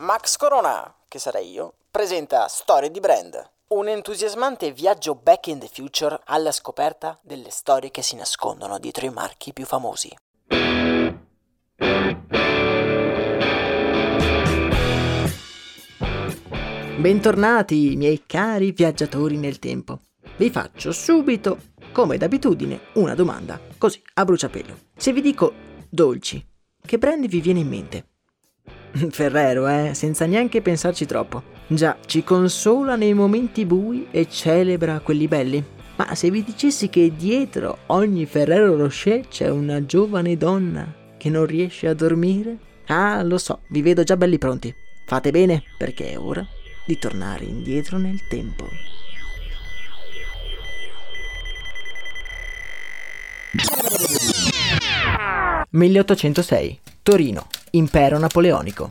Max 0.00 0.36
Corona, 0.36 0.94
che 1.08 1.18
sarei 1.18 1.50
io, 1.50 1.74
presenta 1.90 2.46
Storie 2.46 2.88
di 2.88 3.00
Brand, 3.00 3.34
un 3.70 3.88
entusiasmante 3.88 4.70
viaggio 4.70 5.16
back 5.16 5.48
in 5.48 5.58
the 5.58 5.66
future 5.66 6.20
alla 6.26 6.52
scoperta 6.52 7.18
delle 7.20 7.50
storie 7.50 7.90
che 7.90 8.00
si 8.02 8.14
nascondono 8.14 8.78
dietro 8.78 9.06
i 9.06 9.10
marchi 9.10 9.52
più 9.52 9.66
famosi. 9.66 10.16
Bentornati, 16.96 17.96
miei 17.96 18.22
cari 18.24 18.70
viaggiatori 18.70 19.36
nel 19.36 19.58
tempo. 19.58 20.02
Vi 20.36 20.48
faccio 20.50 20.92
subito, 20.92 21.58
come 21.90 22.18
d'abitudine, 22.18 22.90
una 22.94 23.16
domanda, 23.16 23.60
così 23.76 24.00
a 24.14 24.24
bruciapelo. 24.24 24.78
Se 24.96 25.12
vi 25.12 25.22
dico 25.22 25.52
dolci, 25.88 26.46
che 26.86 26.98
brand 26.98 27.26
vi 27.26 27.40
viene 27.40 27.58
in 27.58 27.68
mente? 27.68 28.06
Ferrero, 29.10 29.68
eh, 29.68 29.94
senza 29.94 30.26
neanche 30.26 30.62
pensarci 30.62 31.06
troppo. 31.06 31.42
Già, 31.66 31.96
ci 32.06 32.24
consola 32.24 32.96
nei 32.96 33.14
momenti 33.14 33.64
bui 33.64 34.08
e 34.10 34.28
celebra 34.28 35.00
quelli 35.00 35.28
belli. 35.28 35.64
Ma 35.96 36.14
se 36.14 36.30
vi 36.30 36.44
dicessi 36.44 36.88
che 36.88 37.12
dietro 37.16 37.78
ogni 37.86 38.24
Ferrero 38.24 38.76
Rocher 38.76 39.26
c'è 39.28 39.48
una 39.50 39.84
giovane 39.84 40.36
donna 40.36 40.94
che 41.16 41.28
non 41.28 41.44
riesce 41.44 41.88
a 41.88 41.94
dormire? 41.94 42.56
Ah, 42.86 43.22
lo 43.22 43.36
so, 43.36 43.60
vi 43.68 43.82
vedo 43.82 44.04
già 44.04 44.16
belli 44.16 44.38
pronti. 44.38 44.74
Fate 45.04 45.30
bene, 45.30 45.62
perché 45.76 46.12
è 46.12 46.18
ora 46.18 46.46
di 46.86 46.98
tornare 46.98 47.44
indietro 47.44 47.98
nel 47.98 48.26
tempo. 48.28 48.66
«1806. 55.70 56.78
Torino. 57.02 57.46
Impero 57.70 58.18
napoleonico». 58.18 58.88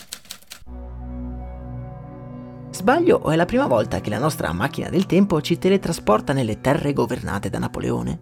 Sbaglio 2.69 3.19
o 3.23 3.31
è 3.31 3.35
la 3.35 3.45
prima 3.45 3.65
volta 3.65 4.01
che 4.01 4.11
la 4.11 4.19
nostra 4.19 4.53
macchina 4.53 4.89
del 4.89 5.07
tempo 5.07 5.41
ci 5.41 5.57
teletrasporta 5.57 6.31
nelle 6.31 6.61
terre 6.61 6.93
governate 6.93 7.49
da 7.49 7.57
Napoleone? 7.57 8.19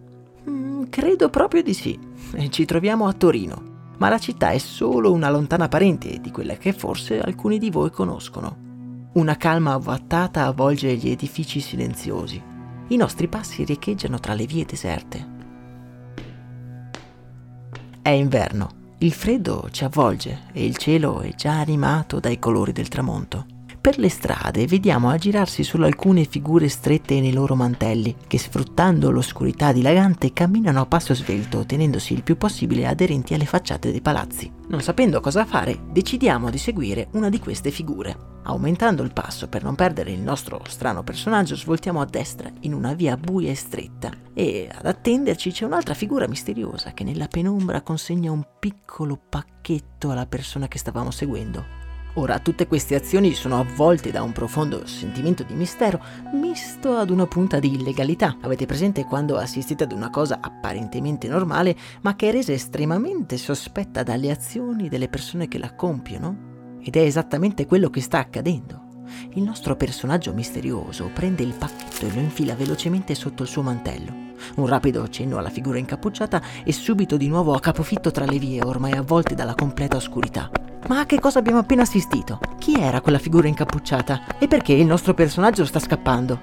Mm, 0.48 0.84
credo 0.88 1.28
proprio 1.28 1.62
di 1.62 1.74
sì. 1.74 1.98
Ci 2.48 2.64
troviamo 2.64 3.06
a 3.06 3.12
Torino, 3.12 3.90
ma 3.98 4.08
la 4.08 4.18
città 4.18 4.50
è 4.50 4.58
solo 4.58 5.12
una 5.12 5.28
lontana 5.28 5.68
parente 5.68 6.20
di 6.20 6.30
quella 6.30 6.54
che 6.54 6.72
forse 6.72 7.20
alcuni 7.20 7.58
di 7.58 7.70
voi 7.70 7.90
conoscono. 7.90 8.64
Una 9.12 9.36
calma 9.36 9.74
avvattata 9.74 10.46
avvolge 10.46 10.94
gli 10.96 11.10
edifici 11.10 11.60
silenziosi. 11.60 12.42
I 12.88 12.96
nostri 12.96 13.28
passi 13.28 13.62
riecheggiano 13.62 14.18
tra 14.20 14.32
le 14.32 14.46
vie 14.46 14.64
deserte. 14.64 15.34
È 18.00 18.08
inverno, 18.08 18.68
il 18.98 19.12
freddo 19.12 19.68
ci 19.70 19.84
avvolge 19.84 20.44
e 20.52 20.64
il 20.64 20.76
cielo 20.78 21.20
è 21.20 21.34
già 21.34 21.58
animato 21.58 22.18
dai 22.18 22.38
colori 22.38 22.72
del 22.72 22.88
tramonto. 22.88 23.55
Per 23.86 23.98
le 23.98 24.08
strade 24.08 24.66
vediamo 24.66 25.10
aggirarsi 25.10 25.62
solo 25.62 25.86
alcune 25.86 26.24
figure 26.24 26.68
strette 26.68 27.20
nei 27.20 27.32
loro 27.32 27.54
mantelli, 27.54 28.16
che 28.26 28.36
sfruttando 28.36 29.12
l'oscurità 29.12 29.70
dilagante 29.70 30.32
camminano 30.32 30.80
a 30.80 30.86
passo 30.86 31.14
svelto, 31.14 31.64
tenendosi 31.64 32.12
il 32.12 32.24
più 32.24 32.36
possibile 32.36 32.88
aderenti 32.88 33.32
alle 33.32 33.46
facciate 33.46 33.92
dei 33.92 34.00
palazzi. 34.00 34.50
Non 34.70 34.80
sapendo 34.80 35.20
cosa 35.20 35.44
fare, 35.44 35.78
decidiamo 35.88 36.50
di 36.50 36.58
seguire 36.58 37.06
una 37.12 37.28
di 37.28 37.38
queste 37.38 37.70
figure. 37.70 38.40
Aumentando 38.42 39.04
il 39.04 39.12
passo 39.12 39.46
per 39.46 39.62
non 39.62 39.76
perdere 39.76 40.10
il 40.10 40.20
nostro 40.20 40.60
strano 40.66 41.04
personaggio, 41.04 41.54
svoltiamo 41.54 42.00
a 42.00 42.06
destra 42.06 42.50
in 42.62 42.74
una 42.74 42.92
via 42.92 43.16
buia 43.16 43.52
e 43.52 43.54
stretta 43.54 44.10
e 44.34 44.68
ad 44.68 44.86
attenderci 44.86 45.52
c'è 45.52 45.64
un'altra 45.64 45.94
figura 45.94 46.26
misteriosa 46.26 46.92
che 46.92 47.04
nella 47.04 47.28
penombra 47.28 47.82
consegna 47.82 48.32
un 48.32 48.44
piccolo 48.58 49.16
pacchetto 49.16 50.10
alla 50.10 50.26
persona 50.26 50.66
che 50.66 50.78
stavamo 50.78 51.12
seguendo. 51.12 51.85
Ora, 52.18 52.38
tutte 52.38 52.66
queste 52.66 52.94
azioni 52.94 53.34
sono 53.34 53.60
avvolte 53.60 54.10
da 54.10 54.22
un 54.22 54.32
profondo 54.32 54.86
sentimento 54.86 55.42
di 55.42 55.52
mistero, 55.52 56.02
misto 56.32 56.96
ad 56.96 57.10
una 57.10 57.26
punta 57.26 57.58
di 57.58 57.74
illegalità. 57.74 58.38
Avete 58.40 58.64
presente 58.64 59.04
quando 59.04 59.36
assistete 59.36 59.84
ad 59.84 59.92
una 59.92 60.08
cosa 60.08 60.38
apparentemente 60.40 61.28
normale, 61.28 61.76
ma 62.00 62.16
che 62.16 62.30
è 62.30 62.32
resa 62.32 62.52
estremamente 62.52 63.36
sospetta 63.36 64.02
dalle 64.02 64.30
azioni 64.30 64.88
delle 64.88 65.10
persone 65.10 65.46
che 65.46 65.58
la 65.58 65.74
compiono? 65.74 66.78
Ed 66.80 66.96
è 66.96 67.00
esattamente 67.00 67.66
quello 67.66 67.90
che 67.90 68.00
sta 68.00 68.18
accadendo. 68.18 69.04
Il 69.34 69.42
nostro 69.42 69.76
personaggio 69.76 70.32
misterioso 70.32 71.10
prende 71.12 71.42
il 71.42 71.52
pacchetto 71.52 72.06
e 72.06 72.14
lo 72.14 72.20
infila 72.20 72.54
velocemente 72.54 73.14
sotto 73.14 73.42
il 73.42 73.48
suo 73.50 73.60
mantello. 73.60 74.24
Un 74.56 74.66
rapido 74.66 75.06
cenno 75.08 75.36
alla 75.36 75.50
figura 75.50 75.78
incappucciata 75.78 76.40
e 76.64 76.72
subito 76.72 77.18
di 77.18 77.28
nuovo 77.28 77.52
a 77.52 77.60
capofitto 77.60 78.10
tra 78.10 78.24
le 78.24 78.38
vie 78.38 78.62
ormai 78.62 78.92
avvolte 78.92 79.34
dalla 79.34 79.54
completa 79.54 79.96
oscurità. 79.96 80.50
Ma 80.88 81.00
a 81.00 81.06
che 81.06 81.18
cosa 81.18 81.40
abbiamo 81.40 81.58
appena 81.58 81.82
assistito? 81.82 82.38
Chi 82.58 82.74
era 82.78 83.00
quella 83.00 83.18
figura 83.18 83.48
incappucciata? 83.48 84.38
E 84.38 84.46
perché 84.46 84.72
il 84.72 84.86
nostro 84.86 85.14
personaggio 85.14 85.64
sta 85.64 85.80
scappando? 85.80 86.38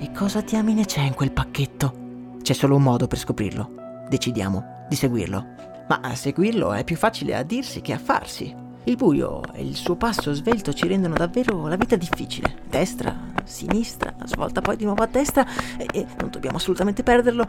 E 0.00 0.10
cosa 0.10 0.40
diamine 0.40 0.84
c'è 0.84 1.02
in 1.02 1.14
quel 1.14 1.30
pacchetto? 1.30 2.36
C'è 2.42 2.54
solo 2.54 2.74
un 2.74 2.82
modo 2.82 3.06
per 3.06 3.18
scoprirlo. 3.18 4.04
Decidiamo 4.08 4.86
di 4.88 4.96
seguirlo. 4.96 5.46
Ma 5.88 6.00
a 6.02 6.16
seguirlo 6.16 6.72
è 6.72 6.82
più 6.82 6.96
facile 6.96 7.36
a 7.36 7.44
dirsi 7.44 7.80
che 7.80 7.92
a 7.92 7.98
farsi. 7.98 8.52
Il 8.82 8.96
buio 8.96 9.42
e 9.52 9.62
il 9.62 9.76
suo 9.76 9.94
passo 9.94 10.32
svelto 10.32 10.72
ci 10.72 10.88
rendono 10.88 11.14
davvero 11.14 11.68
la 11.68 11.76
vita 11.76 11.94
difficile. 11.94 12.56
Destra, 12.68 13.16
sinistra, 13.44 14.12
svolta 14.24 14.60
poi 14.60 14.76
di 14.76 14.86
nuovo 14.86 15.04
a 15.04 15.06
destra 15.06 15.46
e, 15.76 15.86
e 15.92 16.06
non 16.18 16.30
dobbiamo 16.30 16.56
assolutamente 16.56 17.04
perderlo. 17.04 17.46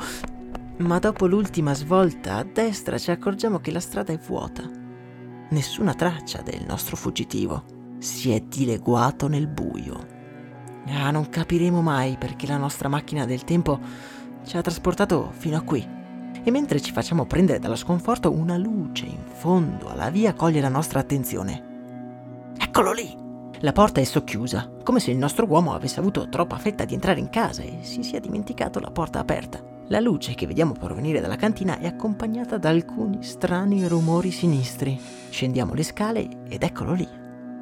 Ma 0.78 1.00
dopo 1.00 1.25
l'ultima 1.25 1.73
svolta 1.73 2.35
a 2.35 2.44
destra 2.44 3.00
ci 3.00 3.09
accorgiamo 3.09 3.57
che 3.59 3.72
la 3.72 3.79
strada 3.79 4.13
è 4.13 4.17
vuota 4.17 4.78
nessuna 5.49 5.93
traccia 5.93 6.41
del 6.41 6.63
nostro 6.67 6.95
fuggitivo. 6.95 7.63
Si 7.99 8.31
è 8.31 8.39
dileguato 8.41 9.27
nel 9.27 9.47
buio. 9.47 10.17
Ah, 10.87 11.11
non 11.11 11.29
capiremo 11.29 11.81
mai 11.81 12.17
perché 12.17 12.47
la 12.47 12.57
nostra 12.57 12.90
macchina 12.90 13.25
del 13.25 13.43
tempo 13.43 13.79
ci 14.46 14.57
ha 14.57 14.61
trasportato 14.61 15.31
fino 15.37 15.57
a 15.57 15.61
qui. 15.61 15.87
E 16.43 16.51
mentre 16.51 16.79
ci 16.79 16.91
facciamo 16.91 17.25
prendere 17.25 17.59
dallo 17.59 17.75
sconforto, 17.75 18.31
una 18.31 18.57
luce 18.57 19.05
in 19.05 19.23
fondo 19.25 19.90
alla 19.90 20.09
via 20.09 20.34
coglie 20.34 20.61
la 20.61 20.69
nostra 20.69 20.99
attenzione. 20.99 22.52
Eccolo 22.57 22.93
lì! 22.93 23.16
La 23.61 23.73
porta 23.73 23.99
è 23.99 24.05
socchiusa, 24.05 24.72
come 24.84 25.02
se 25.02 25.11
il 25.11 25.17
nostro 25.17 25.45
uomo 25.45 25.73
avesse 25.73 25.99
avuto 25.99 26.29
troppa 26.29 26.57
fretta 26.57 26.85
di 26.85 26.93
entrare 26.93 27.19
in 27.19 27.29
casa 27.29 27.61
e 27.61 27.79
si 27.81 28.03
sia 28.03 28.22
dimenticato 28.22 28.79
la 28.79 28.90
porta 28.90 29.19
aperta. 29.19 29.61
La 29.90 30.00
luce 30.00 30.36
che 30.36 30.46
vediamo 30.46 30.74
provenire 30.74 31.20
dalla 31.20 31.36
cantina 31.36 31.80
è 31.80 31.88
accompagnata 31.88 32.59
da 32.59 32.70
alcuni 32.70 33.24
strani 33.24 33.88
rumori 33.88 34.30
sinistri. 34.30 35.00
Scendiamo 35.30 35.74
le 35.74 35.82
scale 35.82 36.28
ed 36.47 36.62
eccolo 36.62 36.94
lì. 36.94 37.08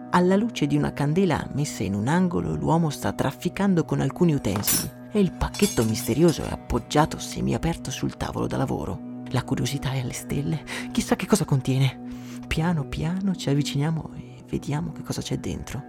Alla 0.10 0.36
luce 0.36 0.68
di 0.68 0.76
una 0.76 0.92
candela 0.92 1.48
messa 1.54 1.84
in 1.84 1.94
un 1.94 2.10
angolo, 2.10 2.54
l'uomo 2.54 2.90
sta 2.90 3.14
trafficando 3.14 3.86
con 3.86 4.02
alcuni 4.02 4.34
utensili 4.34 4.92
e 5.10 5.22
il 5.22 5.32
pacchetto 5.32 5.86
misterioso 5.86 6.44
è 6.44 6.52
appoggiato 6.52 7.18
semiaperto 7.18 7.92
sul 7.92 8.18
tavolo 8.18 8.46
da 8.46 8.58
lavoro. 8.58 9.22
La 9.30 9.44
curiosità 9.44 9.92
è 9.92 10.00
alle 10.00 10.12
stelle, 10.12 10.66
chissà 10.92 11.16
che 11.16 11.28
cosa 11.28 11.46
contiene. 11.46 11.98
Piano 12.46 12.84
piano 12.90 13.36
ci 13.36 13.50
avviciniamo 13.50 14.12
e 14.16 14.44
vediamo 14.50 14.92
che 14.92 15.02
cosa 15.02 15.22
c'è 15.22 15.38
dentro. 15.38 15.82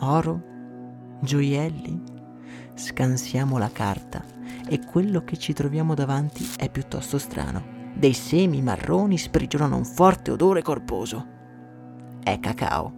Oro, 0.00 0.42
gioielli? 1.22 2.15
Scansiamo 2.74 3.58
la 3.58 3.70
carta 3.70 4.22
e 4.68 4.84
quello 4.84 5.22
che 5.24 5.36
ci 5.36 5.52
troviamo 5.52 5.94
davanti 5.94 6.48
è 6.56 6.68
piuttosto 6.70 7.18
strano. 7.18 7.74
Dei 7.94 8.12
semi 8.12 8.60
marroni 8.60 9.16
sprigionano 9.16 9.76
un 9.76 9.84
forte 9.84 10.30
odore 10.30 10.62
corposo. 10.62 11.26
È 12.22 12.38
cacao. 12.40 12.92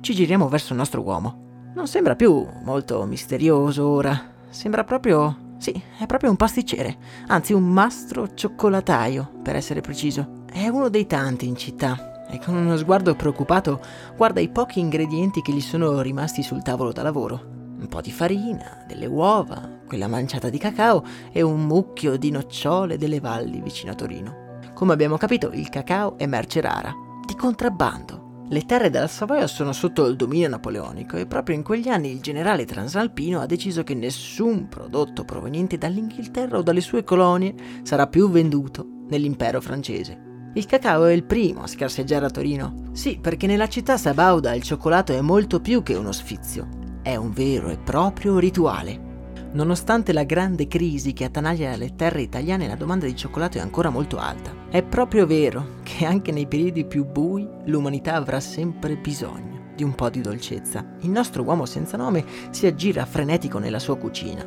Ci 0.00 0.14
giriamo 0.14 0.48
verso 0.48 0.72
il 0.72 0.78
nostro 0.78 1.02
uomo. 1.02 1.72
Non 1.74 1.88
sembra 1.88 2.14
più 2.14 2.46
molto 2.62 3.04
misterioso 3.04 3.86
ora. 3.86 4.20
Sembra 4.50 4.84
proprio... 4.84 5.56
Sì, 5.58 5.72
è 5.98 6.06
proprio 6.06 6.30
un 6.30 6.36
pasticcere. 6.36 6.96
Anzi, 7.28 7.52
un 7.52 7.64
mastro 7.64 8.34
cioccolataio, 8.34 9.40
per 9.42 9.56
essere 9.56 9.80
preciso. 9.80 10.44
È 10.52 10.68
uno 10.68 10.88
dei 10.88 11.06
tanti 11.06 11.48
in 11.48 11.56
città 11.56 12.26
e 12.28 12.38
con 12.38 12.54
uno 12.54 12.76
sguardo 12.76 13.14
preoccupato 13.14 13.80
guarda 14.16 14.40
i 14.40 14.48
pochi 14.48 14.80
ingredienti 14.80 15.40
che 15.42 15.52
gli 15.52 15.60
sono 15.60 16.00
rimasti 16.00 16.42
sul 16.42 16.62
tavolo 16.62 16.92
da 16.92 17.02
lavoro. 17.02 17.53
Un 17.78 17.88
po' 17.88 18.00
di 18.00 18.10
farina, 18.10 18.84
delle 18.86 19.06
uova, 19.06 19.80
quella 19.86 20.08
manciata 20.08 20.48
di 20.48 20.58
cacao 20.58 21.04
e 21.32 21.42
un 21.42 21.66
mucchio 21.66 22.16
di 22.16 22.30
nocciole 22.30 22.96
delle 22.96 23.20
valli 23.20 23.60
vicino 23.60 23.92
a 23.92 23.94
Torino. 23.94 24.58
Come 24.74 24.92
abbiamo 24.92 25.16
capito, 25.16 25.50
il 25.52 25.68
cacao 25.68 26.16
è 26.16 26.26
merce 26.26 26.60
rara, 26.60 26.94
di 27.26 27.34
contrabbando. 27.34 28.46
Le 28.48 28.66
terre 28.66 28.90
della 28.90 29.06
Savoia 29.06 29.46
sono 29.46 29.72
sotto 29.72 30.06
il 30.06 30.16
dominio 30.16 30.48
napoleonico 30.48 31.16
e 31.16 31.26
proprio 31.26 31.56
in 31.56 31.62
quegli 31.62 31.88
anni 31.88 32.10
il 32.10 32.20
generale 32.20 32.64
transalpino 32.64 33.40
ha 33.40 33.46
deciso 33.46 33.82
che 33.82 33.94
nessun 33.94 34.68
prodotto 34.68 35.24
proveniente 35.24 35.78
dall'Inghilterra 35.78 36.58
o 36.58 36.62
dalle 36.62 36.82
sue 36.82 37.04
colonie 37.04 37.54
sarà 37.82 38.06
più 38.06 38.30
venduto 38.30 38.86
nell'impero 39.08 39.60
francese. 39.60 40.50
Il 40.54 40.66
cacao 40.66 41.06
è 41.06 41.12
il 41.12 41.24
primo 41.24 41.62
a 41.62 41.66
scarseggiare 41.66 42.26
a 42.26 42.30
Torino. 42.30 42.90
Sì, 42.92 43.18
perché 43.20 43.46
nella 43.46 43.68
città 43.68 43.96
sabauda 43.96 44.54
il 44.54 44.62
cioccolato 44.62 45.12
è 45.12 45.20
molto 45.20 45.60
più 45.60 45.82
che 45.82 45.94
uno 45.94 46.12
sfizio, 46.12 46.68
è 47.04 47.16
un 47.16 47.32
vero 47.32 47.68
e 47.68 47.76
proprio 47.76 48.38
rituale. 48.38 49.12
Nonostante 49.52 50.14
la 50.14 50.24
grande 50.24 50.66
crisi 50.66 51.12
che 51.12 51.24
attanaglia 51.24 51.76
le 51.76 51.94
terre 51.94 52.22
italiane, 52.22 52.66
la 52.66 52.76
domanda 52.76 53.04
di 53.04 53.14
cioccolato 53.14 53.58
è 53.58 53.60
ancora 53.60 53.90
molto 53.90 54.16
alta. 54.16 54.52
È 54.70 54.82
proprio 54.82 55.26
vero 55.26 55.80
che 55.82 56.06
anche 56.06 56.32
nei 56.32 56.46
periodi 56.46 56.86
più 56.86 57.04
bui 57.04 57.46
l'umanità 57.66 58.14
avrà 58.14 58.40
sempre 58.40 58.96
bisogno 58.96 59.72
di 59.76 59.84
un 59.84 59.94
po' 59.94 60.08
di 60.08 60.22
dolcezza. 60.22 60.96
Il 61.00 61.10
nostro 61.10 61.42
uomo 61.42 61.66
senza 61.66 61.98
nome 61.98 62.24
si 62.50 62.66
aggira 62.66 63.04
frenetico 63.04 63.58
nella 63.58 63.78
sua 63.78 63.98
cucina. 63.98 64.42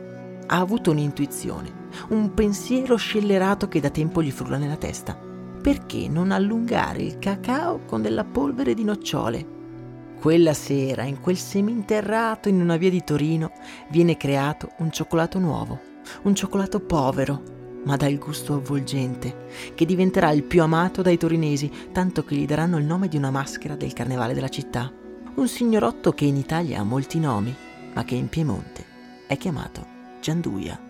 Ha 0.47 0.57
avuto 0.57 0.89
un'intuizione, 0.89 1.71
un 2.09 2.33
pensiero 2.33 2.95
scellerato 2.95 3.67
che 3.67 3.79
da 3.79 3.91
tempo 3.91 4.23
gli 4.23 4.31
frulla 4.31 4.57
nella 4.57 4.77
testa. 4.77 5.15
Perché 5.61 6.09
non 6.09 6.31
allungare 6.31 7.03
il 7.03 7.19
cacao 7.19 7.81
con 7.85 8.01
della 8.01 8.23
polvere 8.23 8.73
di 8.73 8.83
nocciole? 8.83 9.56
Quella 10.19 10.53
sera, 10.53 11.03
in 11.03 11.21
quel 11.21 11.37
seminterrato 11.37 12.49
in 12.49 12.59
una 12.59 12.75
via 12.75 12.89
di 12.89 13.03
Torino, 13.03 13.51
viene 13.89 14.17
creato 14.17 14.71
un 14.77 14.91
cioccolato 14.91 15.37
nuovo, 15.37 15.79
un 16.23 16.33
cioccolato 16.33 16.79
povero, 16.79 17.55
ma 17.85 17.95
dal 17.95 18.17
gusto 18.17 18.55
avvolgente, 18.55 19.45
che 19.75 19.85
diventerà 19.85 20.31
il 20.31 20.43
più 20.43 20.63
amato 20.63 21.01
dai 21.01 21.17
torinesi, 21.17 21.71
tanto 21.91 22.23
che 22.25 22.35
gli 22.35 22.45
daranno 22.45 22.77
il 22.77 22.85
nome 22.85 23.07
di 23.07 23.15
una 23.15 23.31
maschera 23.31 23.75
del 23.75 23.93
carnevale 23.93 24.33
della 24.33 24.49
città. 24.49 24.91
Un 25.35 25.47
signorotto 25.47 26.11
che 26.13 26.25
in 26.25 26.35
Italia 26.35 26.79
ha 26.79 26.83
molti 26.83 27.19
nomi, 27.19 27.55
ma 27.93 28.03
che 28.03 28.15
in 28.15 28.27
Piemonte 28.27 28.83
è 29.27 29.37
chiamato 29.37 29.85
Gianduia. 30.19 30.86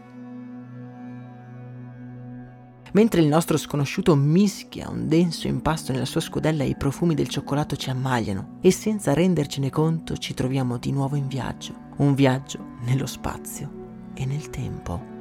Mentre 2.98 3.22
il 3.22 3.28
nostro 3.28 3.58
sconosciuto 3.58 4.16
mischia 4.16 4.90
un 4.90 5.08
denso 5.08 5.46
impasto 5.46 5.92
nella 5.92 6.04
sua 6.06 6.20
scodella 6.20 6.64
e 6.64 6.70
i 6.70 6.76
profumi 6.76 7.14
del 7.14 7.28
cioccolato 7.28 7.76
ci 7.76 7.92
ammagliano 7.92 8.58
e 8.60 8.72
senza 8.72 9.14
rendercene 9.14 9.70
conto 9.70 10.18
ci 10.18 10.34
troviamo 10.34 10.80
di 10.80 10.92
nuovo 10.92 11.16
in 11.16 11.28
viaggio, 11.28 11.76
un 11.98 12.16
viaggio 12.16 12.58
nello 12.82 13.06
spazio 13.06 14.10
e 14.16 14.26
nel 14.26 14.50
tempo. 14.50 15.16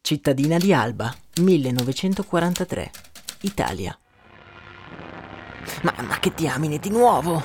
Cittadina 0.00 0.58
di 0.58 0.72
Alba, 0.72 1.12
1943, 1.40 2.90
Italia. 3.40 3.98
Ma, 5.82 5.94
ma 6.06 6.18
che 6.18 6.32
diamine 6.34 6.78
di 6.78 6.90
nuovo! 6.90 7.42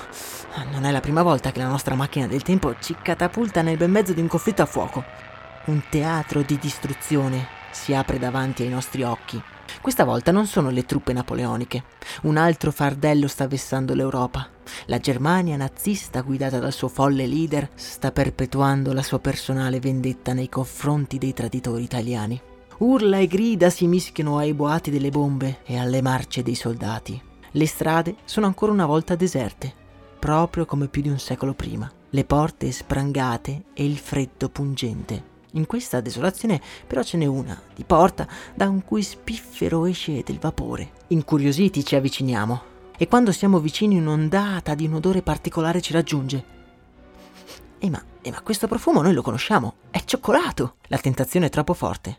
Non 0.71 0.85
è 0.85 0.91
la 0.91 0.99
prima 0.99 1.23
volta 1.23 1.51
che 1.51 1.59
la 1.59 1.67
nostra 1.67 1.95
macchina 1.95 2.27
del 2.27 2.43
tempo 2.43 2.75
ci 2.79 2.95
catapulta 3.01 3.61
nel 3.61 3.77
bel 3.77 3.89
mezzo 3.89 4.13
di 4.13 4.21
un 4.21 4.27
conflitto 4.27 4.61
a 4.61 4.65
fuoco. 4.65 5.03
Un 5.65 5.83
teatro 5.89 6.41
di 6.41 6.57
distruzione 6.57 7.47
si 7.71 7.93
apre 7.93 8.19
davanti 8.19 8.63
ai 8.63 8.69
nostri 8.69 9.03
occhi. 9.03 9.41
Questa 9.79 10.03
volta 10.03 10.31
non 10.31 10.45
sono 10.47 10.69
le 10.69 10.85
truppe 10.85 11.13
napoleoniche. 11.13 11.83
Un 12.23 12.35
altro 12.37 12.71
fardello 12.71 13.27
sta 13.27 13.47
vessando 13.47 13.93
l'Europa. 13.93 14.49
La 14.85 14.99
Germania 14.99 15.55
nazista, 15.55 16.21
guidata 16.21 16.59
dal 16.59 16.73
suo 16.73 16.89
folle 16.89 17.25
leader, 17.25 17.69
sta 17.75 18.11
perpetuando 18.11 18.91
la 18.91 19.03
sua 19.03 19.19
personale 19.19 19.79
vendetta 19.79 20.33
nei 20.33 20.49
confronti 20.49 21.17
dei 21.17 21.33
traditori 21.33 21.83
italiani. 21.83 22.39
Urla 22.79 23.17
e 23.17 23.27
grida 23.27 23.69
si 23.69 23.87
mischiano 23.87 24.37
ai 24.37 24.53
boati 24.53 24.91
delle 24.91 25.09
bombe 25.09 25.59
e 25.63 25.77
alle 25.77 26.01
marce 26.01 26.43
dei 26.43 26.55
soldati. 26.55 27.29
Le 27.53 27.67
strade 27.67 28.15
sono 28.23 28.45
ancora 28.45 28.71
una 28.71 28.85
volta 28.85 29.15
deserte, 29.15 29.73
proprio 30.17 30.65
come 30.65 30.87
più 30.87 31.01
di 31.01 31.09
un 31.09 31.19
secolo 31.19 31.53
prima. 31.53 31.91
Le 32.11 32.23
porte 32.23 32.71
sprangate 32.71 33.63
e 33.73 33.85
il 33.85 33.97
freddo 33.97 34.47
pungente. 34.47 35.29
In 35.53 35.65
questa 35.65 35.99
desolazione 35.99 36.61
però 36.87 37.03
ce 37.03 37.17
n'è 37.17 37.25
una, 37.25 37.61
di 37.75 37.83
porta, 37.83 38.25
da 38.53 38.69
un 38.69 38.83
cui 38.85 39.03
spiffero 39.03 39.85
esce 39.85 40.23
del 40.23 40.39
vapore. 40.39 40.91
Incuriositi 41.07 41.83
ci 41.83 41.95
avviciniamo 41.95 42.69
e 42.97 43.07
quando 43.07 43.33
siamo 43.33 43.59
vicini 43.59 43.97
un'ondata 43.97 44.73
di 44.73 44.85
un 44.85 44.93
odore 44.93 45.21
particolare 45.21 45.81
ci 45.81 45.91
raggiunge. 45.91 46.45
E 47.79 47.89
ma, 47.89 48.01
e 48.21 48.31
ma 48.31 48.41
questo 48.41 48.67
profumo 48.67 49.01
noi 49.01 49.13
lo 49.13 49.21
conosciamo, 49.21 49.75
è 49.89 50.01
cioccolato! 50.05 50.75
La 50.87 50.99
tentazione 50.99 51.47
è 51.47 51.49
troppo 51.49 51.73
forte 51.73 52.17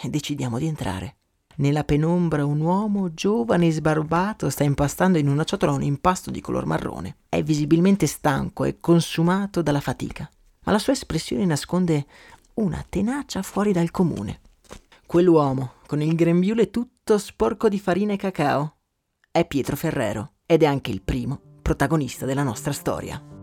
e 0.00 0.08
decidiamo 0.08 0.58
di 0.58 0.66
entrare. 0.66 1.16
Nella 1.58 1.84
penombra 1.84 2.44
un 2.44 2.60
uomo 2.60 3.14
giovane 3.14 3.68
e 3.68 3.72
sbarbato 3.72 4.50
sta 4.50 4.62
impastando 4.62 5.16
in 5.16 5.28
una 5.28 5.44
ciotola 5.44 5.72
un 5.72 5.82
impasto 5.82 6.30
di 6.30 6.42
color 6.42 6.66
marrone. 6.66 7.16
È 7.28 7.42
visibilmente 7.42 8.06
stanco 8.06 8.64
e 8.64 8.76
consumato 8.78 9.62
dalla 9.62 9.80
fatica, 9.80 10.28
ma 10.64 10.72
la 10.72 10.78
sua 10.78 10.92
espressione 10.92 11.46
nasconde 11.46 12.06
una 12.54 12.84
tenacia 12.86 13.42
fuori 13.42 13.72
dal 13.72 13.90
comune. 13.90 14.40
Quell'uomo, 15.06 15.74
con 15.86 16.02
il 16.02 16.14
grembiule 16.14 16.70
tutto 16.70 17.16
sporco 17.16 17.68
di 17.68 17.78
farina 17.78 18.12
e 18.12 18.16
cacao, 18.16 18.76
è 19.30 19.46
Pietro 19.46 19.76
Ferrero 19.76 20.32
ed 20.44 20.62
è 20.62 20.66
anche 20.66 20.90
il 20.90 21.02
primo 21.02 21.40
protagonista 21.62 22.26
della 22.26 22.42
nostra 22.42 22.72
storia. 22.72 23.35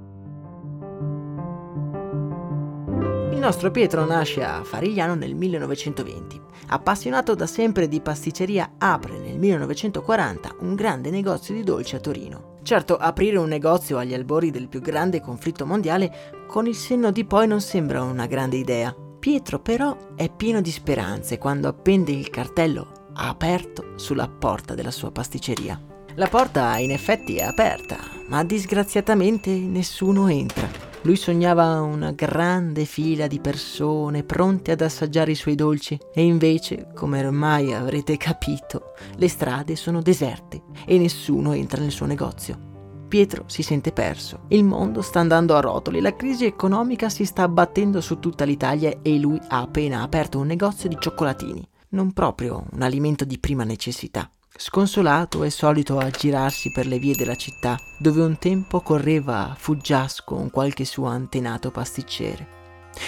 Nostro 3.43 3.71
Pietro 3.71 4.05
nasce 4.05 4.43
a 4.43 4.63
Farigliano 4.63 5.15
nel 5.15 5.35
1920 5.35 6.41
Appassionato 6.67 7.35
da 7.35 7.45
sempre 7.45 7.87
di 7.87 7.99
pasticceria, 7.99 8.75
apre 8.77 9.19
nel 9.19 9.37
1940 9.37 10.55
un 10.61 10.75
grande 10.75 11.09
negozio 11.09 11.53
di 11.53 11.63
dolci 11.63 11.95
a 11.95 11.99
Torino. 11.99 12.59
Certo, 12.63 12.95
aprire 12.95 13.37
un 13.37 13.49
negozio 13.49 13.97
agli 13.97 14.13
albori 14.13 14.49
del 14.49 14.69
più 14.69 14.79
grande 14.79 15.19
conflitto 15.19 15.65
mondiale 15.65 16.45
con 16.47 16.65
il 16.65 16.75
senno 16.75 17.11
di 17.11 17.25
poi 17.25 17.47
non 17.47 17.59
sembra 17.59 18.01
una 18.01 18.25
grande 18.25 18.55
idea. 18.55 18.95
Pietro 19.19 19.59
però 19.59 19.95
è 20.15 20.29
pieno 20.29 20.61
di 20.61 20.71
speranze 20.71 21.37
quando 21.37 21.67
appende 21.67 22.11
il 22.11 22.29
cartello 22.29 23.09
aperto 23.15 23.93
sulla 23.95 24.27
porta 24.27 24.73
della 24.73 24.91
sua 24.91 25.11
pasticceria. 25.11 25.79
La 26.15 26.27
porta 26.27 26.77
in 26.77 26.91
effetti 26.91 27.35
è 27.35 27.43
aperta, 27.43 27.97
ma 28.29 28.43
disgraziatamente 28.43 29.51
nessuno 29.51 30.27
entra. 30.27 30.92
Lui 31.05 31.17
sognava 31.17 31.81
una 31.81 32.11
grande 32.11 32.85
fila 32.85 33.27
di 33.27 33.41
persone 33.41 34.23
pronte 34.23 34.71
ad 34.71 34.79
assaggiare 34.79 35.31
i 35.31 35.35
suoi 35.35 35.55
dolci 35.55 35.99
e 36.13 36.23
invece, 36.23 36.91
come 36.95 37.25
ormai 37.25 37.73
avrete 37.73 38.15
capito, 38.15 38.93
le 39.17 39.27
strade 39.27 39.75
sono 39.75 40.01
deserte 40.01 40.61
e 40.85 40.97
nessuno 40.97 41.51
entra 41.51 41.81
nel 41.81 41.91
suo 41.91 42.05
negozio. 42.05 42.71
Pietro 43.09 43.43
si 43.47 43.63
sente 43.63 43.91
perso. 43.91 44.45
Il 44.47 44.63
mondo 44.63 45.01
sta 45.01 45.19
andando 45.19 45.57
a 45.57 45.59
rotoli, 45.59 45.99
la 45.99 46.15
crisi 46.15 46.45
economica 46.45 47.09
si 47.09 47.25
sta 47.25 47.43
abbattendo 47.43 47.99
su 47.99 48.19
tutta 48.19 48.45
l'Italia 48.45 48.99
e 49.01 49.19
lui 49.19 49.37
ha 49.49 49.59
appena 49.59 50.03
aperto 50.03 50.39
un 50.39 50.47
negozio 50.47 50.87
di 50.87 50.95
cioccolatini. 50.97 51.67
Non 51.89 52.13
proprio 52.13 52.63
un 52.71 52.81
alimento 52.81 53.25
di 53.25 53.37
prima 53.39 53.65
necessità. 53.65 54.29
Sconsolato 54.55 55.41
è 55.41 55.49
solito 55.49 55.97
aggirarsi 55.97 56.69
per 56.69 56.85
le 56.85 56.99
vie 56.99 57.15
della 57.15 57.35
città, 57.35 57.75
dove 57.97 58.21
un 58.21 58.37
tempo 58.37 58.81
correva 58.81 59.55
fuggiasco 59.57 60.35
un 60.35 60.51
qualche 60.51 60.85
suo 60.85 61.07
antenato 61.07 61.71
pasticcere. 61.71 62.47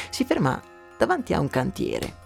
Si 0.09 0.25
ferma 0.25 0.59
davanti 0.97 1.33
a 1.33 1.39
un 1.39 1.47
cantiere. 1.47 2.23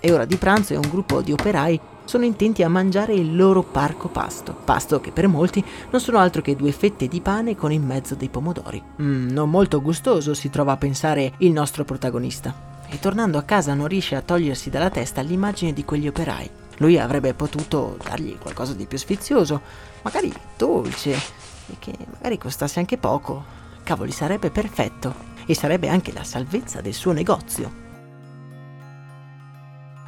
È 0.00 0.10
ora 0.10 0.24
di 0.24 0.36
pranzo 0.36 0.72
e 0.72 0.76
un 0.76 0.88
gruppo 0.88 1.20
di 1.20 1.32
operai 1.32 1.78
sono 2.06 2.24
intenti 2.24 2.62
a 2.62 2.70
mangiare 2.70 3.12
il 3.12 3.36
loro 3.36 3.62
parco 3.62 4.08
pasto, 4.08 4.54
pasto 4.64 4.98
che 4.98 5.10
per 5.10 5.28
molti 5.28 5.62
non 5.90 6.00
sono 6.00 6.16
altro 6.16 6.40
che 6.40 6.56
due 6.56 6.72
fette 6.72 7.06
di 7.06 7.20
pane 7.20 7.54
con 7.54 7.70
in 7.70 7.84
mezzo 7.84 8.14
dei 8.14 8.30
pomodori. 8.30 8.82
Mm, 9.02 9.28
non 9.28 9.50
molto 9.50 9.82
gustoso 9.82 10.32
si 10.32 10.48
trova 10.48 10.72
a 10.72 10.78
pensare 10.78 11.34
il 11.38 11.52
nostro 11.52 11.84
protagonista. 11.84 12.76
E 12.88 12.98
tornando 12.98 13.36
a 13.36 13.42
casa 13.42 13.74
non 13.74 13.88
riesce 13.88 14.16
a 14.16 14.22
togliersi 14.22 14.70
dalla 14.70 14.88
testa 14.88 15.20
l'immagine 15.20 15.74
di 15.74 15.84
quegli 15.84 16.08
operai 16.08 16.50
Lui 16.78 16.98
avrebbe 16.98 17.34
potuto 17.34 17.96
dargli 18.02 18.38
qualcosa 18.38 18.74
di 18.74 18.86
più 18.86 18.98
sfizioso, 18.98 19.60
magari 20.02 20.32
dolce, 20.56 21.12
e 21.12 21.76
che 21.78 21.94
magari 22.12 22.38
costasse 22.38 22.78
anche 22.78 22.98
poco. 22.98 23.56
Cavoli, 23.82 24.10
sarebbe 24.10 24.50
perfetto 24.50 25.14
e 25.46 25.54
sarebbe 25.54 25.88
anche 25.88 26.12
la 26.12 26.24
salvezza 26.24 26.80
del 26.80 26.94
suo 26.94 27.12
negozio. 27.12 27.86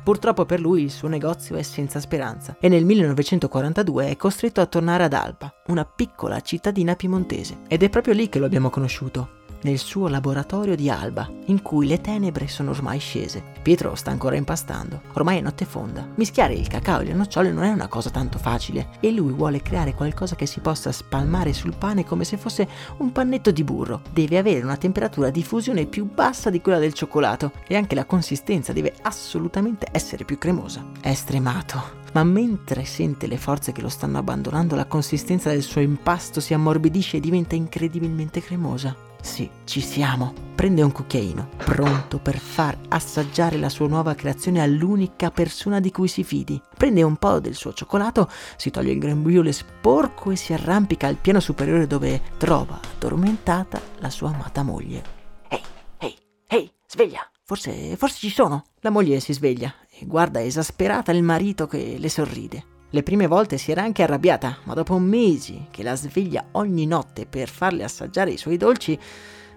Purtroppo 0.03 0.45
per 0.47 0.61
lui 0.61 0.83
il 0.83 0.91
suo 0.91 1.09
negozio 1.09 1.57
è 1.57 1.63
senza 1.63 2.01
speranza 2.01 2.57
e 2.59 2.69
nel 2.69 2.85
1942 2.85 4.09
è 4.09 4.17
costretto 4.17 4.61
a 4.61 4.67
tornare 4.67 5.05
ad 5.05 5.13
Alba, 5.13 5.53
una 5.67 5.85
piccola 5.85 6.41
cittadina 6.41 6.95
piemontese. 6.95 7.59
Ed 7.69 7.83
è 7.83 7.91
proprio 7.91 8.15
lì 8.15 8.29
che 8.29 8.39
lo 8.39 8.47
abbiamo 8.47 8.71
conosciuto, 8.71 9.40
nel 9.63 9.79
suo 9.79 10.09
laboratorio 10.09 10.77
di 10.77 10.89
Alba, 10.91 11.31
in 11.47 11.63
cui 11.63 11.87
le 11.87 12.01
tenebre 12.01 12.49
sono 12.49 12.71
ormai 12.71 12.99
scese. 12.99 13.43
Pietro 13.63 13.95
sta 13.95 14.11
ancora 14.11 14.37
impastando, 14.37 15.03
ormai 15.15 15.39
è 15.39 15.41
notte 15.41 15.65
fonda. 15.65 16.07
Mischiare 16.15 16.55
il 16.55 16.69
cacao 16.69 17.01
e 17.01 17.05
le 17.05 17.13
nocciole 17.13 17.53
non 17.53 17.65
è 17.65 17.71
una 17.71 17.89
cosa 17.89 18.11
tanto 18.11 18.39
facile 18.39 18.89
e 19.01 19.11
lui 19.13 19.33
vuole 19.33 19.63
creare 19.63 19.95
qualcosa 19.95 20.37
che 20.37 20.47
si 20.47 20.61
possa 20.61 20.93
spalmare 20.93 21.53
sul 21.53 21.77
pane 21.77 22.05
come 22.05 22.25
se 22.25 22.37
fosse 22.37 22.69
un 22.99 23.13
pannetto 23.13 23.51
di 23.51 23.65
burro. 23.65 24.03
Deve 24.13 24.39
avere 24.39 24.63
una 24.63 24.77
temperatura 24.77 25.31
di 25.31 25.43
fusione 25.43 25.87
più 25.87 26.11
bassa 26.11 26.51
di 26.51 26.61
quella 26.61 26.79
del 26.79 26.95
cioccolato 26.95 27.53
e 27.67 27.77
anche 27.77 27.95
la 27.95 28.05
consistenza 28.05 28.73
deve 28.73 28.95
assolutamente 29.03 29.87
essere 29.91 30.25
più 30.25 30.39
cremosa. 30.39 30.85
È 31.01 31.13
stremato, 31.13 31.99
ma 32.13 32.25
mentre 32.25 32.85
sente 32.85 33.27
le 33.27 33.37
forze 33.37 33.73
che 33.73 33.83
lo 33.83 33.89
stanno 33.89 34.19
abbandonando, 34.19 34.75
la 34.75 34.87
consistenza 34.87 35.51
del 35.51 35.63
suo 35.63 35.81
impasto 35.81 36.41
si 36.41 36.55
ammorbidisce 36.55 37.19
e 37.19 37.21
diventa 37.21 37.55
incredibilmente 37.55 38.41
cremosa. 38.41 39.09
Sì, 39.23 39.49
ci 39.65 39.81
siamo. 39.81 40.33
Prende 40.55 40.83
un 40.83 40.93
cucchiaino, 40.93 41.51
pronto 41.57 42.19
per 42.19 42.39
far 42.39 42.77
assaggiare 42.89 43.57
la 43.57 43.69
sua 43.69 43.89
nuova 43.89 44.15
creazione 44.15 44.61
all'unica 44.61 45.31
persona 45.31 45.81
di 45.81 45.91
cui 45.91 46.09
si 46.09 46.25
fidi. 46.25 46.61
Prende 46.77 47.03
un 47.03 47.17
po' 47.17 47.41
del 47.41 47.55
suo 47.55 47.73
cioccolato, 47.73 48.29
si 48.57 48.71
toglie 48.71 48.93
il 48.93 48.99
grembiule 48.99 49.53
sporco 49.53 50.31
e 50.31 50.37
si 50.37 50.53
arrampica 50.53 51.07
al 51.07 51.17
piano 51.17 51.41
superiore 51.41 51.87
dove 51.87 52.21
trova 52.37 52.81
addormentata 52.83 53.81
la 53.99 54.11
sua 54.11 54.31
amata 54.31 54.63
moglie. 54.63 55.03
Ehi, 55.49 55.63
ehi, 55.99 56.19
ehi, 56.49 56.73
sveglia! 56.87 57.31
Forse, 57.45 57.97
forse 57.97 58.19
ci 58.19 58.31
sono. 58.31 58.65
La 58.81 58.91
moglie 58.91 59.19
si 59.21 59.33
sveglia 59.33 59.75
e 59.91 60.07
guarda 60.07 60.43
esasperata 60.43 61.11
il 61.13 61.23
marito 61.23 61.67
che 61.67 61.97
le 61.99 62.09
sorride. 62.09 62.65
Le 62.93 63.03
prime 63.05 63.29
volte 63.29 63.57
si 63.57 63.71
era 63.71 63.83
anche 63.83 64.03
arrabbiata, 64.03 64.59
ma 64.65 64.75
dopo 64.75 64.99
mesi 64.99 65.69
che 65.71 65.85
la 65.85 65.95
sveglia 65.95 66.47
ogni 66.53 66.87
notte 66.87 67.25
per 67.25 67.49
farle 67.49 67.85
assaggiare 67.85 68.33
i 68.33 68.37
suoi 68.37 68.57
dolci, 68.57 68.99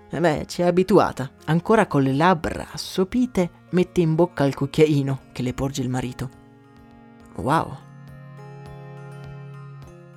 eh 0.10 0.20
beh, 0.20 0.46
ci 0.48 0.62
è 0.62 0.66
abituata. 0.66 1.32
Ancora 1.46 1.88
con 1.88 2.04
le 2.04 2.14
labbra 2.14 2.68
assopite, 2.72 3.50
mette 3.72 4.02
in 4.02 4.14
bocca 4.14 4.44
il 4.44 4.54
cucchiaino 4.54 5.22
che 5.32 5.42
le 5.42 5.54
porge 5.56 5.82
il 5.82 5.90
marito. 5.90 6.30
Wow. 7.38 7.78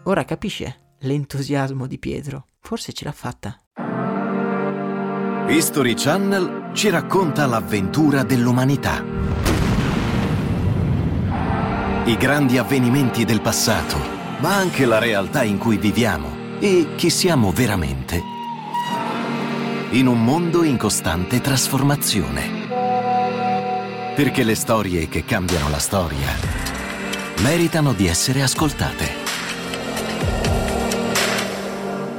Ora 0.03 0.25
capisce 0.27 0.81
l'entusiasmo 0.99 1.87
di 1.87 1.99
Pietro. 1.99 2.49
Forse 2.61 2.93
ce 2.93 3.05
l'ha 3.07 3.13
fatta. 3.13 3.59
History 5.49 5.95
Channel 5.95 6.71
ci 6.75 6.91
racconta 6.91 7.47
l'avventura 7.47 8.25
dell'umanità 8.25 9.26
i 12.07 12.17
grandi 12.17 12.57
avvenimenti 12.57 13.25
del 13.25 13.41
passato, 13.41 13.97
ma 14.39 14.55
anche 14.55 14.87
la 14.87 15.01
realtà 15.01 15.43
in 15.43 15.59
cui 15.59 15.77
viviamo 15.77 16.59
e 16.61 16.91
chi 16.95 17.11
siamo 17.11 17.51
veramente. 17.51 18.23
In 19.91 20.07
un 20.07 20.23
mondo 20.23 20.63
in 20.63 20.77
costante 20.77 21.41
trasformazione. 21.41 22.65
Perché 24.15 24.45
le 24.45 24.55
storie 24.55 25.09
che 25.09 25.25
cambiano 25.25 25.69
la 25.69 25.81
storia 25.81 26.29
meritano 27.41 27.93
di 27.93 28.07
essere 28.07 28.41
ascoltate. 28.41 29.25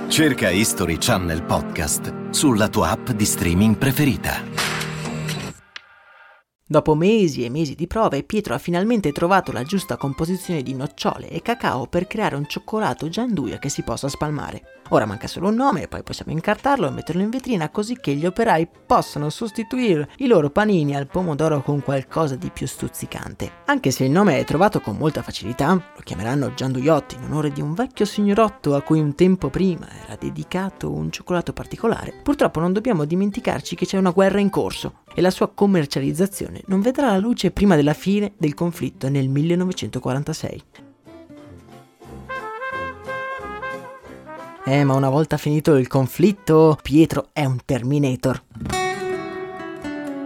Cerca 0.09 0.49
History 0.49 0.97
Channel 0.99 1.43
Podcast 1.43 2.31
sulla 2.31 2.67
tua 2.67 2.89
app 2.89 3.11
di 3.11 3.23
streaming 3.23 3.77
preferita. 3.77 4.56
Dopo 6.69 6.95
mesi 6.95 7.45
e 7.45 7.49
mesi 7.49 7.75
di 7.75 7.87
prove, 7.87 8.23
Pietro 8.23 8.53
ha 8.53 8.57
finalmente 8.57 9.13
trovato 9.13 9.53
la 9.53 9.63
giusta 9.63 9.95
composizione 9.95 10.63
di 10.63 10.73
nocciole 10.73 11.29
e 11.29 11.41
cacao 11.41 11.87
per 11.87 12.07
creare 12.07 12.35
un 12.35 12.45
cioccolato 12.45 13.07
gianduia 13.07 13.57
che 13.57 13.69
si 13.69 13.83
possa 13.83 14.09
spalmare. 14.09 14.76
Ora 14.89 15.05
manca 15.05 15.27
solo 15.27 15.49
un 15.49 15.55
nome 15.55 15.83
e 15.83 15.87
poi 15.87 16.01
possiamo 16.03 16.31
incartarlo 16.31 16.87
e 16.87 16.91
metterlo 16.91 17.21
in 17.21 17.29
vetrina 17.29 17.69
così 17.69 17.97
che 17.99 18.13
gli 18.13 18.25
operai 18.25 18.67
possano 18.85 19.29
sostituire 19.29 20.09
i 20.17 20.27
loro 20.27 20.49
panini 20.49 20.95
al 20.95 21.07
pomodoro 21.07 21.61
con 21.61 21.81
qualcosa 21.81 22.35
di 22.35 22.49
più 22.51 22.65
stuzzicante. 22.67 23.51
Anche 23.65 23.91
se 23.91 24.05
il 24.05 24.11
nome 24.11 24.39
è 24.39 24.45
trovato 24.45 24.79
con 24.79 24.95
molta 24.95 25.21
facilità, 25.21 25.73
lo 25.73 26.01
chiameranno 26.03 26.53
Gianduiotti 26.53 27.15
in 27.15 27.23
onore 27.23 27.51
di 27.51 27.61
un 27.61 27.73
vecchio 27.73 28.05
signorotto 28.05 28.75
a 28.75 28.81
cui 28.81 29.01
un 29.01 29.13
tempo 29.13 29.49
prima 29.49 29.87
era 30.05 30.15
dedicato 30.15 30.91
un 30.91 31.11
cioccolato 31.11 31.51
particolare. 31.51 32.13
Purtroppo 32.23 32.61
non 32.61 32.71
dobbiamo 32.71 33.03
dimenticarci 33.03 33.75
che 33.75 33.85
c'è 33.85 33.97
una 33.97 34.11
guerra 34.11 34.39
in 34.39 34.49
corso 34.49 35.01
e 35.13 35.19
la 35.21 35.31
sua 35.31 35.49
commercializzazione 35.49 36.61
non 36.67 36.79
vedrà 36.79 37.07
la 37.07 37.17
luce 37.17 37.51
prima 37.51 37.75
della 37.75 37.93
fine 37.93 38.33
del 38.37 38.53
conflitto 38.53 39.09
nel 39.09 39.27
1946. 39.27 40.86
Eh, 44.69 44.83
ma 44.83 44.95
una 44.95 45.07
volta 45.07 45.37
finito 45.37 45.77
il 45.77 45.87
conflitto, 45.87 46.77
Pietro 46.81 47.29
è 47.31 47.45
un 47.45 47.59
Terminator. 47.63 48.43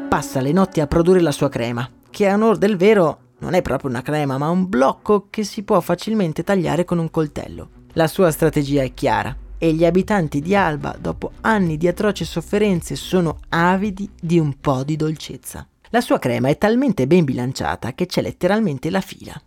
Passa 0.09 0.41
le 0.41 0.51
notti 0.51 0.79
a 0.79 0.87
produrre 0.87 1.21
la 1.21 1.31
sua 1.31 1.47
crema, 1.47 1.87
che 2.09 2.27
a 2.27 2.33
onor 2.33 2.57
del 2.57 2.75
vero 2.75 3.19
non 3.37 3.53
è 3.53 3.61
proprio 3.61 3.91
una 3.91 4.01
crema, 4.01 4.39
ma 4.39 4.49
un 4.49 4.67
blocco 4.67 5.27
che 5.29 5.43
si 5.43 5.61
può 5.61 5.79
facilmente 5.79 6.43
tagliare 6.43 6.85
con 6.85 6.97
un 6.97 7.11
coltello. 7.11 7.69
La 7.93 8.07
sua 8.07 8.31
strategia 8.31 8.81
è 8.81 8.95
chiara 8.95 9.37
e 9.59 9.73
gli 9.73 9.85
abitanti 9.85 10.41
di 10.41 10.55
Alba, 10.55 10.97
dopo 10.99 11.33
anni 11.41 11.77
di 11.77 11.87
atroci 11.87 12.25
sofferenze, 12.25 12.95
sono 12.95 13.41
avidi 13.49 14.09
di 14.19 14.39
un 14.39 14.59
po' 14.59 14.83
di 14.83 14.95
dolcezza. 14.95 15.67
La 15.91 16.01
sua 16.01 16.17
crema 16.17 16.49
è 16.49 16.57
talmente 16.57 17.05
ben 17.05 17.25
bilanciata 17.25 17.93
che 17.93 18.07
c'è 18.07 18.23
letteralmente 18.23 18.89
la 18.89 19.01
fila. 19.01 19.39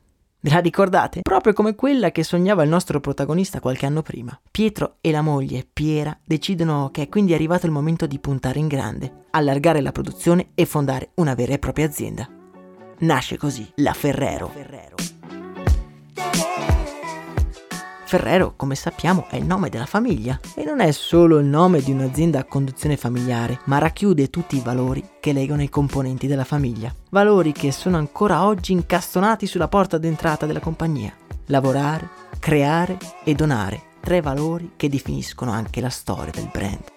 Ve 0.45 0.51
la 0.51 0.59
ricordate? 0.59 1.23
Proprio 1.23 1.55
come 1.55 1.75
quella 1.75 2.11
che 2.11 2.23
sognava 2.23 2.63
il 2.63 2.69
nostro 2.69 3.01
protagonista 3.01 3.61
qualche 3.61 3.87
anno 3.87 4.03
prima. 4.03 4.39
Pietro 4.51 4.97
e 5.01 5.11
la 5.11 5.23
moglie, 5.23 5.67
Piera, 5.73 6.15
decidono 6.23 6.91
che 6.93 7.01
è 7.01 7.09
quindi 7.09 7.33
arrivato 7.33 7.65
il 7.65 7.73
momento 7.73 8.07
di 8.07 8.19
puntare 8.19 8.59
in 8.59 8.67
grande, 8.67 9.25
allargare 9.31 9.81
la 9.81 9.91
produzione 9.91 10.49
e 10.55 10.67
fondare 10.67 11.13
una 11.15 11.33
vera 11.33 11.55
e 11.55 11.59
propria 11.59 11.87
azienda. 11.87 12.29
Nasce 12.99 13.39
così 13.39 13.67
la 13.77 13.95
Ferrero. 13.95 14.49
Ferrero. 14.49 14.97
Ferrero, 18.15 18.53
come 18.55 18.77
sappiamo, 18.77 19.27
è 19.29 19.35
il 19.35 19.45
nome 19.45 19.71
della 19.71 19.87
famiglia 19.87 20.39
e 20.55 20.63
non 20.63 20.79
è 20.79 20.93
solo 20.93 21.39
il 21.39 21.47
nome 21.47 21.83
di 21.83 21.91
un'azienda 21.91 22.39
a 22.39 22.45
conduzione 22.45 22.97
familiare, 22.97 23.59
ma 23.65 23.79
racchiude 23.79 24.31
tutti 24.31 24.55
i 24.55 24.61
valori 24.61 25.05
che 25.19 25.33
legano 25.33 25.65
i 25.65 25.69
componenti 25.69 26.29
della 26.29 26.45
famiglia. 26.45 26.95
Valori 27.11 27.51
che 27.51 27.73
sono 27.73 27.97
ancora 27.97 28.47
oggi 28.47 28.71
incastonati 28.71 29.49
sulla 29.49 29.67
porta 29.67 29.99
d'entrata 29.99 30.47
della 30.47 30.61
compagnia. 30.61 31.13
Lavorare, 31.47 32.09
creare 32.39 32.99
e 33.25 33.35
donare, 33.35 33.83
tre 33.99 34.21
valori 34.21 34.75
che 34.77 34.89
definiscono 34.89 35.51
anche 35.51 35.81
la 35.81 35.91
storia 35.91 36.31
del 36.31 36.49
brand. 36.53 36.94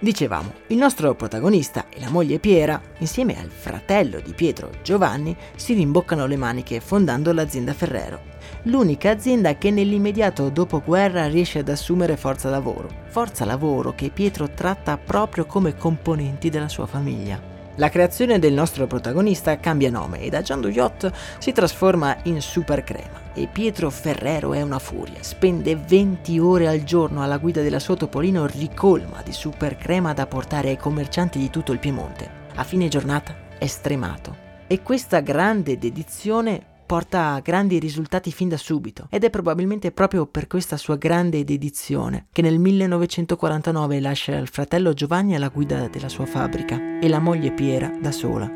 Dicevamo, 0.00 0.52
il 0.68 0.76
nostro 0.76 1.12
protagonista 1.16 1.86
e 1.88 1.98
la 1.98 2.08
moglie 2.08 2.38
Piera, 2.38 2.80
insieme 2.98 3.36
al 3.36 3.48
fratello 3.48 4.20
di 4.20 4.32
Pietro, 4.32 4.70
Giovanni, 4.80 5.36
si 5.56 5.74
rimboccano 5.74 6.24
le 6.26 6.36
maniche 6.36 6.78
fondando 6.78 7.32
l'azienda 7.32 7.72
Ferrero, 7.72 8.20
l'unica 8.64 9.10
azienda 9.10 9.56
che 9.56 9.72
nell'immediato 9.72 10.50
dopoguerra 10.50 11.26
riesce 11.26 11.58
ad 11.58 11.68
assumere 11.68 12.16
forza 12.16 12.48
lavoro, 12.48 12.88
forza 13.08 13.44
lavoro 13.44 13.92
che 13.96 14.10
Pietro 14.10 14.48
tratta 14.50 14.96
proprio 14.96 15.46
come 15.46 15.76
componenti 15.76 16.48
della 16.48 16.68
sua 16.68 16.86
famiglia. 16.86 17.42
La 17.74 17.88
creazione 17.88 18.38
del 18.38 18.52
nostro 18.52 18.86
protagonista 18.86 19.58
cambia 19.58 19.90
nome 19.90 20.20
e 20.20 20.28
da 20.28 20.42
Giando 20.42 20.68
Yacht 20.68 21.10
si 21.38 21.50
trasforma 21.50 22.16
in 22.24 22.40
Super 22.40 22.84
Crema 22.84 23.27
e 23.38 23.46
Pietro 23.46 23.88
Ferrero 23.88 24.52
è 24.52 24.62
una 24.62 24.78
furia. 24.78 25.22
Spende 25.22 25.76
20 25.76 26.38
ore 26.40 26.66
al 26.66 26.82
giorno 26.82 27.22
alla 27.22 27.38
guida 27.38 27.62
della 27.62 27.78
sua 27.78 27.94
Topolino 27.94 28.46
ricolma 28.46 29.22
di 29.22 29.32
super 29.32 29.76
crema 29.76 30.12
da 30.12 30.26
portare 30.26 30.70
ai 30.70 30.76
commercianti 30.76 31.38
di 31.38 31.48
tutto 31.48 31.72
il 31.72 31.78
Piemonte. 31.78 32.28
A 32.56 32.64
fine 32.64 32.88
giornata 32.88 33.34
è 33.58 33.66
stremato. 33.66 34.46
E 34.66 34.82
questa 34.82 35.20
grande 35.20 35.78
dedizione 35.78 36.76
porta 36.84 37.34
a 37.34 37.40
grandi 37.40 37.78
risultati 37.78 38.32
fin 38.32 38.48
da 38.48 38.56
subito 38.56 39.08
ed 39.10 39.22
è 39.22 39.30
probabilmente 39.30 39.92
proprio 39.92 40.26
per 40.26 40.46
questa 40.46 40.78
sua 40.78 40.96
grande 40.96 41.44
dedizione 41.44 42.28
che 42.32 42.40
nel 42.40 42.58
1949 42.58 44.00
lascia 44.00 44.36
il 44.36 44.48
fratello 44.48 44.94
Giovanni 44.94 45.34
alla 45.34 45.48
guida 45.48 45.86
della 45.88 46.08
sua 46.08 46.24
fabbrica 46.24 46.98
e 46.98 47.06
la 47.08 47.18
moglie 47.18 47.52
Piera 47.52 47.90
da 48.00 48.10
sola, 48.10 48.50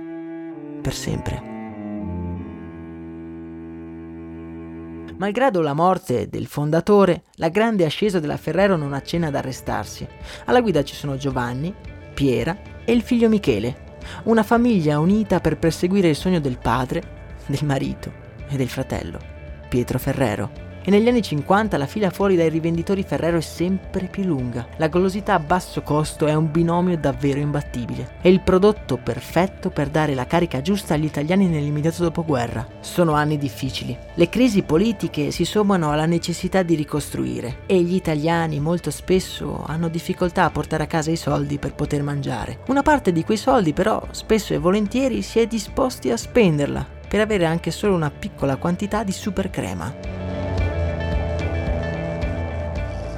per 0.80 0.94
sempre. 0.94 1.51
Malgrado 5.22 5.60
la 5.60 5.72
morte 5.72 6.28
del 6.28 6.48
fondatore, 6.48 7.22
la 7.34 7.48
grande 7.48 7.84
ascesa 7.84 8.18
della 8.18 8.36
Ferrero 8.36 8.74
non 8.74 8.92
accenna 8.92 9.28
ad 9.28 9.36
arrestarsi. 9.36 10.04
Alla 10.46 10.60
guida 10.60 10.82
ci 10.82 10.96
sono 10.96 11.16
Giovanni, 11.16 11.72
Piera 12.12 12.58
e 12.84 12.90
il 12.90 13.02
figlio 13.02 13.28
Michele, 13.28 13.90
Una 14.24 14.42
famiglia 14.42 14.98
unita 14.98 15.38
per 15.38 15.58
perseguire 15.58 16.08
il 16.08 16.16
sogno 16.16 16.40
del 16.40 16.58
padre, 16.58 17.36
del 17.46 17.64
marito 17.64 18.12
e 18.48 18.56
del 18.56 18.68
fratello, 18.68 19.20
Pietro 19.68 20.00
Ferrero 20.00 20.71
e 20.84 20.90
negli 20.90 21.08
anni 21.08 21.22
50 21.22 21.76
la 21.76 21.86
fila 21.86 22.10
fuori 22.10 22.36
dai 22.36 22.48
rivenditori 22.48 23.02
Ferrero 23.02 23.38
è 23.38 23.40
sempre 23.40 24.06
più 24.06 24.24
lunga. 24.24 24.66
La 24.76 24.88
golosità 24.88 25.34
a 25.34 25.38
basso 25.38 25.82
costo 25.82 26.26
è 26.26 26.34
un 26.34 26.50
binomio 26.50 26.96
davvero 26.96 27.38
imbattibile. 27.38 28.14
È 28.20 28.28
il 28.28 28.40
prodotto 28.40 28.96
perfetto 28.96 29.70
per 29.70 29.88
dare 29.88 30.14
la 30.14 30.26
carica 30.26 30.60
giusta 30.60 30.94
agli 30.94 31.04
italiani 31.04 31.46
nell'immediato 31.46 32.02
dopoguerra. 32.02 32.66
Sono 32.80 33.12
anni 33.12 33.38
difficili. 33.38 33.96
Le 34.14 34.28
crisi 34.28 34.62
politiche 34.62 35.30
si 35.30 35.44
sommano 35.44 35.90
alla 35.90 36.06
necessità 36.06 36.62
di 36.62 36.74
ricostruire 36.74 37.58
e 37.66 37.80
gli 37.80 37.94
italiani 37.94 38.60
molto 38.60 38.90
spesso 38.90 39.64
hanno 39.66 39.88
difficoltà 39.88 40.44
a 40.44 40.50
portare 40.50 40.84
a 40.84 40.86
casa 40.86 41.10
i 41.10 41.16
soldi 41.16 41.58
per 41.58 41.74
poter 41.74 42.02
mangiare. 42.02 42.58
Una 42.68 42.82
parte 42.82 43.12
di 43.12 43.24
quei 43.24 43.36
soldi 43.36 43.72
però 43.72 44.02
spesso 44.10 44.54
e 44.54 44.58
volentieri 44.58 45.22
si 45.22 45.38
è 45.38 45.46
disposti 45.46 46.10
a 46.10 46.16
spenderla 46.16 46.86
per 47.08 47.20
avere 47.20 47.44
anche 47.44 47.70
solo 47.70 47.94
una 47.94 48.10
piccola 48.10 48.56
quantità 48.56 49.04
di 49.04 49.12
super 49.12 49.50
crema. 49.50 50.21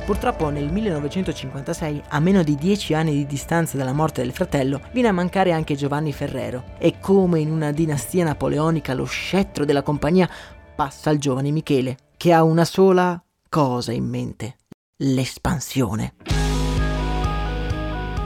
Purtroppo 0.05 0.51
nel 0.51 0.71
1956, 0.71 2.03
a 2.09 2.21
meno 2.21 2.43
di 2.43 2.57
dieci 2.57 2.93
anni 2.93 3.13
di 3.13 3.27
distanza 3.27 3.79
dalla 3.79 3.95
morte 3.95 4.21
del 4.21 4.33
fratello, 4.33 4.83
viene 4.93 5.09
a 5.09 5.13
mancare 5.13 5.51
anche 5.51 5.77
Giovanni 5.77 6.13
Ferrero. 6.13 6.77
E 6.79 7.01
come 7.01 7.41
in 7.41 7.51
una 7.51 7.73
dinastia 7.73 8.23
napoleonica 8.23 8.93
lo 8.93 9.07
scettro 9.07 9.65
della 9.65 9.83
compagnia 9.83 10.29
passa 10.75 11.09
al 11.09 11.17
giovane 11.17 11.51
Michele, 11.51 11.97
che 12.19 12.35
ha 12.35 12.43
una 12.43 12.67
sola 12.67 13.19
cosa 13.49 13.93
in 13.93 14.05
mente, 14.05 14.59
l'espansione 14.99 16.34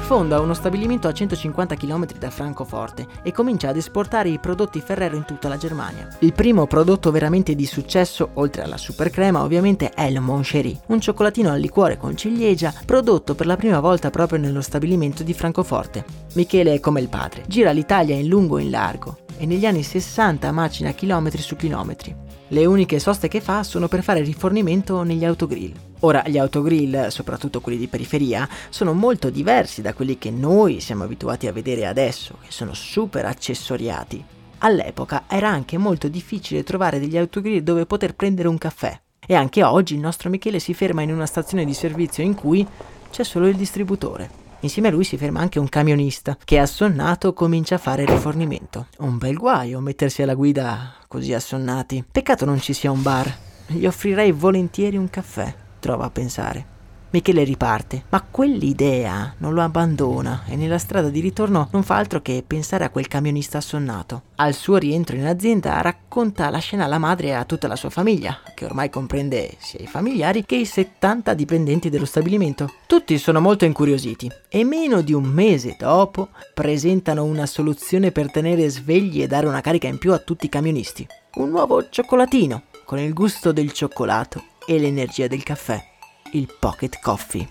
fonda 0.08 0.40
uno 0.40 0.54
stabilimento 0.54 1.06
a 1.06 1.12
150 1.12 1.74
km 1.74 2.06
da 2.18 2.30
Francoforte 2.30 3.06
e 3.22 3.30
comincia 3.30 3.68
ad 3.68 3.76
esportare 3.76 4.30
i 4.30 4.38
prodotti 4.38 4.80
Ferrero 4.80 5.16
in 5.16 5.26
tutta 5.26 5.48
la 5.48 5.58
Germania. 5.58 6.08
Il 6.20 6.32
primo 6.32 6.66
prodotto 6.66 7.10
veramente 7.10 7.54
di 7.54 7.66
successo, 7.66 8.30
oltre 8.34 8.62
alla 8.62 8.78
super 8.78 9.10
crema, 9.10 9.42
ovviamente 9.42 9.90
è 9.90 10.04
il 10.04 10.18
Moncherie, 10.20 10.80
un 10.86 10.98
cioccolatino 10.98 11.50
al 11.50 11.60
liquore 11.60 11.98
con 11.98 12.16
ciliegia 12.16 12.72
prodotto 12.86 13.34
per 13.34 13.44
la 13.44 13.58
prima 13.58 13.80
volta 13.80 14.08
proprio 14.08 14.38
nello 14.38 14.62
stabilimento 14.62 15.22
di 15.22 15.34
Francoforte. 15.34 16.06
Michele 16.32 16.72
è 16.72 16.80
come 16.80 17.02
il 17.02 17.10
padre, 17.10 17.44
gira 17.46 17.70
l'Italia 17.72 18.14
in 18.14 18.28
lungo 18.28 18.56
e 18.56 18.62
in 18.62 18.70
largo 18.70 19.18
e 19.36 19.44
negli 19.44 19.66
anni 19.66 19.82
60 19.82 20.50
macina 20.52 20.92
chilometri 20.92 21.42
su 21.42 21.54
chilometri. 21.54 22.27
Le 22.50 22.64
uniche 22.64 22.98
soste 22.98 23.28
che 23.28 23.42
fa 23.42 23.62
sono 23.62 23.88
per 23.88 24.02
fare 24.02 24.22
rifornimento 24.22 25.02
negli 25.02 25.26
autogrill. 25.26 25.74
Ora, 26.00 26.22
gli 26.26 26.38
autogrill, 26.38 27.08
soprattutto 27.08 27.60
quelli 27.60 27.76
di 27.76 27.88
periferia, 27.88 28.48
sono 28.70 28.94
molto 28.94 29.28
diversi 29.28 29.82
da 29.82 29.92
quelli 29.92 30.16
che 30.16 30.30
noi 30.30 30.80
siamo 30.80 31.04
abituati 31.04 31.46
a 31.46 31.52
vedere 31.52 31.84
adesso, 31.84 32.38
che 32.42 32.50
sono 32.50 32.72
super 32.72 33.26
accessoriati. 33.26 34.24
All'epoca 34.60 35.24
era 35.28 35.50
anche 35.50 35.76
molto 35.76 36.08
difficile 36.08 36.64
trovare 36.64 36.98
degli 36.98 37.18
autogrill 37.18 37.62
dove 37.62 37.84
poter 37.84 38.14
prendere 38.14 38.48
un 38.48 38.56
caffè. 38.56 38.98
E 39.26 39.34
anche 39.34 39.62
oggi 39.62 39.92
il 39.92 40.00
nostro 40.00 40.30
Michele 40.30 40.58
si 40.58 40.72
ferma 40.72 41.02
in 41.02 41.12
una 41.12 41.26
stazione 41.26 41.66
di 41.66 41.74
servizio 41.74 42.22
in 42.24 42.34
cui 42.34 42.66
c'è 43.10 43.24
solo 43.24 43.46
il 43.46 43.56
distributore. 43.56 44.47
Insieme 44.60 44.88
a 44.88 44.90
lui 44.90 45.04
si 45.04 45.16
ferma 45.16 45.40
anche 45.40 45.60
un 45.60 45.68
camionista 45.68 46.36
che 46.44 46.58
assonnato 46.58 47.32
comincia 47.32 47.76
a 47.76 47.78
fare 47.78 48.04
rifornimento. 48.04 48.86
Un 48.98 49.16
bel 49.16 49.36
guaio 49.36 49.78
mettersi 49.80 50.22
alla 50.22 50.34
guida 50.34 50.94
così 51.06 51.32
assonnati. 51.32 52.04
Peccato 52.10 52.44
non 52.44 52.60
ci 52.60 52.72
sia 52.72 52.90
un 52.90 53.02
bar. 53.02 53.32
Gli 53.66 53.86
offrirei 53.86 54.32
volentieri 54.32 54.96
un 54.96 55.10
caffè, 55.10 55.54
trova 55.78 56.06
a 56.06 56.10
pensare. 56.10 56.77
Michele 57.10 57.42
riparte, 57.42 58.04
ma 58.10 58.20
quell'idea 58.20 59.32
non 59.38 59.54
lo 59.54 59.62
abbandona 59.62 60.42
e 60.46 60.56
nella 60.56 60.76
strada 60.76 61.08
di 61.08 61.20
ritorno 61.20 61.68
non 61.72 61.82
fa 61.82 61.96
altro 61.96 62.20
che 62.20 62.44
pensare 62.46 62.84
a 62.84 62.90
quel 62.90 63.08
camionista 63.08 63.56
assonnato. 63.56 64.24
Al 64.36 64.52
suo 64.52 64.76
rientro 64.76 65.16
in 65.16 65.24
azienda 65.24 65.80
racconta 65.80 66.50
la 66.50 66.58
scena 66.58 66.84
alla 66.84 66.98
madre 66.98 67.28
e 67.28 67.32
a 67.32 67.46
tutta 67.46 67.66
la 67.66 67.76
sua 67.76 67.88
famiglia, 67.88 68.40
che 68.54 68.66
ormai 68.66 68.90
comprende 68.90 69.54
sia 69.58 69.80
i 69.80 69.86
familiari 69.86 70.44
che 70.44 70.56
i 70.56 70.66
70 70.66 71.32
dipendenti 71.32 71.88
dello 71.88 72.04
stabilimento. 72.04 72.70
Tutti 72.86 73.16
sono 73.16 73.40
molto 73.40 73.64
incuriositi 73.64 74.30
e 74.50 74.64
meno 74.64 75.00
di 75.00 75.14
un 75.14 75.24
mese 75.24 75.76
dopo 75.78 76.28
presentano 76.52 77.24
una 77.24 77.46
soluzione 77.46 78.12
per 78.12 78.30
tenere 78.30 78.68
svegli 78.68 79.22
e 79.22 79.26
dare 79.26 79.46
una 79.46 79.62
carica 79.62 79.88
in 79.88 79.96
più 79.96 80.12
a 80.12 80.18
tutti 80.18 80.44
i 80.44 80.50
camionisti. 80.50 81.06
Un 81.36 81.48
nuovo 81.48 81.88
cioccolatino 81.88 82.64
con 82.84 82.98
il 82.98 83.14
gusto 83.14 83.50
del 83.52 83.72
cioccolato 83.72 84.44
e 84.66 84.78
l'energia 84.78 85.26
del 85.26 85.42
caffè 85.42 85.96
il 86.32 86.48
Pocket 86.58 87.00
Coffee. 87.00 87.48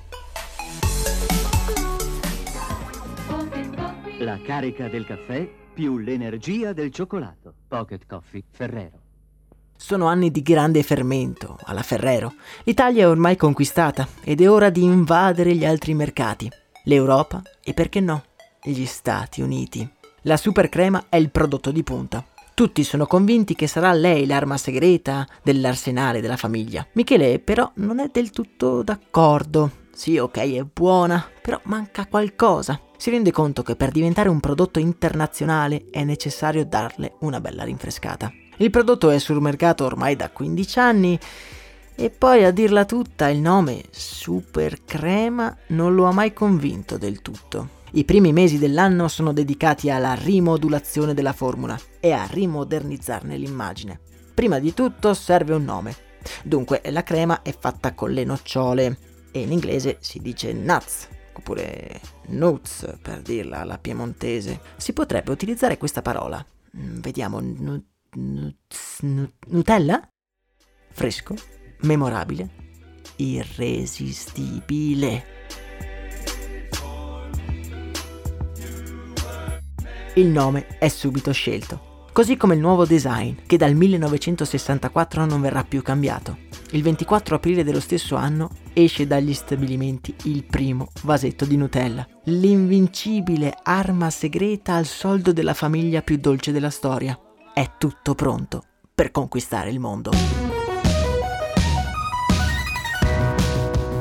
La 4.19 4.39
carica 4.43 4.87
del 4.87 5.05
caffè 5.05 5.49
più 5.73 5.97
l'energia 5.97 6.73
del 6.73 6.91
cioccolato. 6.91 7.53
Pocket 7.67 8.05
Coffee 8.05 8.43
Ferrero. 8.51 8.99
Sono 9.75 10.07
anni 10.07 10.29
di 10.29 10.41
grande 10.41 10.83
fermento 10.83 11.57
alla 11.63 11.81
Ferrero. 11.81 12.33
L'Italia 12.63 13.03
è 13.03 13.07
ormai 13.07 13.35
conquistata 13.35 14.07
ed 14.23 14.41
è 14.41 14.49
ora 14.49 14.69
di 14.69 14.83
invadere 14.83 15.55
gli 15.55 15.65
altri 15.65 15.93
mercati. 15.93 16.49
L'Europa 16.83 17.41
e 17.63 17.73
perché 17.73 17.99
no, 17.99 18.23
gli 18.61 18.85
Stati 18.85 19.41
Uniti. 19.41 19.87
La 20.21 20.37
super 20.37 20.69
crema 20.69 21.05
è 21.09 21.15
il 21.15 21.31
prodotto 21.31 21.71
di 21.71 21.83
punta. 21.83 22.23
Tutti 22.57 22.83
sono 22.83 23.05
convinti 23.05 23.53
che 23.53 23.67
sarà 23.67 23.93
lei 23.93 24.25
l'arma 24.25 24.57
segreta 24.57 25.27
dell'arsenale 25.43 26.21
della 26.21 26.37
famiglia. 26.37 26.83
Michele 26.93 27.37
però 27.37 27.71
non 27.75 27.99
è 27.99 28.09
del 28.11 28.31
tutto 28.31 28.81
d'accordo. 28.81 29.69
Sì, 29.93 30.17
ok, 30.17 30.37
è 30.39 30.63
buona, 30.63 31.23
però 31.39 31.59
manca 31.65 32.07
qualcosa. 32.07 32.81
Si 32.97 33.11
rende 33.11 33.31
conto 33.31 33.61
che 33.61 33.75
per 33.75 33.91
diventare 33.91 34.29
un 34.29 34.39
prodotto 34.39 34.79
internazionale 34.79 35.85
è 35.91 36.03
necessario 36.03 36.65
darle 36.65 37.13
una 37.19 37.39
bella 37.39 37.63
rinfrescata. 37.63 38.33
Il 38.57 38.71
prodotto 38.71 39.11
è 39.11 39.19
sul 39.19 39.39
mercato 39.39 39.85
ormai 39.85 40.15
da 40.15 40.31
15 40.31 40.79
anni 40.79 41.19
e 41.93 42.09
poi 42.09 42.43
a 42.43 42.49
dirla 42.49 42.85
tutta 42.85 43.29
il 43.29 43.37
nome 43.37 43.83
Super 43.91 44.83
Crema 44.83 45.55
non 45.67 45.93
lo 45.93 46.05
ha 46.05 46.11
mai 46.11 46.33
convinto 46.33 46.97
del 46.97 47.21
tutto. 47.21 47.76
I 47.91 48.03
primi 48.03 48.33
mesi 48.33 48.57
dell'anno 48.57 49.07
sono 49.07 49.31
dedicati 49.31 49.89
alla 49.89 50.13
rimodulazione 50.13 51.13
della 51.13 51.33
formula 51.33 51.79
e 51.99 52.11
a 52.11 52.27
rimodernizzarne 52.29 53.37
l'immagine. 53.37 54.01
Prima 54.33 54.59
di 54.59 54.73
tutto 54.73 55.13
serve 55.13 55.53
un 55.53 55.63
nome. 55.63 55.95
Dunque 56.43 56.81
la 56.85 57.03
crema 57.03 57.41
è 57.41 57.55
fatta 57.57 57.93
con 57.93 58.11
le 58.11 58.25
nocciole 58.25 58.97
e 59.31 59.39
in 59.39 59.53
inglese 59.53 59.97
si 60.01 60.19
dice 60.19 60.51
nuts 60.51 61.07
oppure 61.37 62.01
nuts 62.27 62.97
per 63.01 63.21
dirla 63.21 63.59
alla 63.59 63.77
piemontese. 63.77 64.59
Si 64.75 64.91
potrebbe 64.91 65.31
utilizzare 65.31 65.77
questa 65.77 66.01
parola. 66.01 66.45
Mm, 66.77 66.99
vediamo, 66.99 67.39
nu, 67.39 67.81
nuts, 68.15 68.99
nu, 69.01 69.31
Nutella? 69.47 70.05
Fresco, 70.91 71.35
memorabile, 71.81 72.49
irresistibile. 73.17 75.36
Il 80.17 80.27
nome 80.27 80.65
è 80.79 80.87
subito 80.87 81.31
scelto, 81.31 82.05
così 82.11 82.37
come 82.37 82.55
il 82.55 82.59
nuovo 82.59 82.85
design, 82.85 83.35
che 83.45 83.55
dal 83.55 83.75
1964 83.75 85.25
non 85.25 85.41
verrà 85.41 85.63
più 85.63 85.83
cambiato. 85.83 86.37
Il 86.71 86.81
24 86.81 87.35
aprile 87.35 87.63
dello 87.63 87.79
stesso 87.79 88.15
anno 88.15 88.49
esce 88.73 89.05
dagli 89.05 89.33
stabilimenti 89.33 90.15
il 90.23 90.43
primo 90.43 90.89
vasetto 91.03 91.45
di 91.45 91.55
Nutella, 91.55 92.05
l'invincibile 92.25 93.55
arma 93.61 94.09
segreta 94.09 94.73
al 94.73 94.85
soldo 94.85 95.31
della 95.31 95.53
famiglia 95.53 96.01
più 96.01 96.17
dolce 96.17 96.51
della 96.51 96.71
storia. 96.71 97.17
È 97.53 97.73
tutto 97.77 98.15
pronto 98.15 98.63
per 98.93 99.11
conquistare 99.11 99.69
il 99.69 99.79
mondo. 99.79 100.46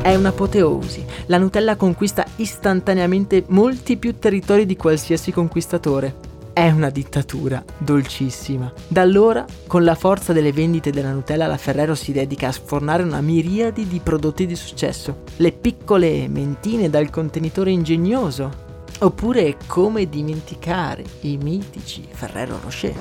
È 0.07 0.15
un'apoteosi. 0.15 1.05
La 1.27 1.37
Nutella 1.37 1.75
conquista 1.75 2.25
istantaneamente 2.37 3.43
molti 3.49 3.97
più 3.97 4.17
territori 4.21 4.65
di 4.65 4.77
qualsiasi 4.77 5.33
conquistatore. 5.33 6.15
È 6.53 6.71
una 6.71 6.91
dittatura 6.91 7.61
dolcissima. 7.77 8.73
Da 8.87 9.01
allora, 9.01 9.45
con 9.67 9.83
la 9.83 9.97
forza 9.97 10.33
delle 10.33 10.53
vendite 10.53 10.93
della 10.93 11.11
Nutella, 11.11 11.49
la 11.49 11.57
Ferrero 11.57 11.97
si 11.97 12.13
dedica 12.13 12.47
a 12.47 12.53
sfornare 12.53 13.03
una 13.03 13.21
miriade 13.21 13.85
di 13.89 13.99
prodotti 14.01 14.47
di 14.47 14.55
successo. 14.55 15.25
Le 15.39 15.51
piccole 15.51 16.29
mentine 16.29 16.89
dal 16.89 17.11
contenitore 17.11 17.73
ingegnoso. 17.73 18.53
Oppure 19.01 19.57
come 19.67 20.09
dimenticare 20.09 21.03
i 21.23 21.37
mitici 21.37 22.07
Ferrero 22.09 22.61
Rocher. 22.63 22.95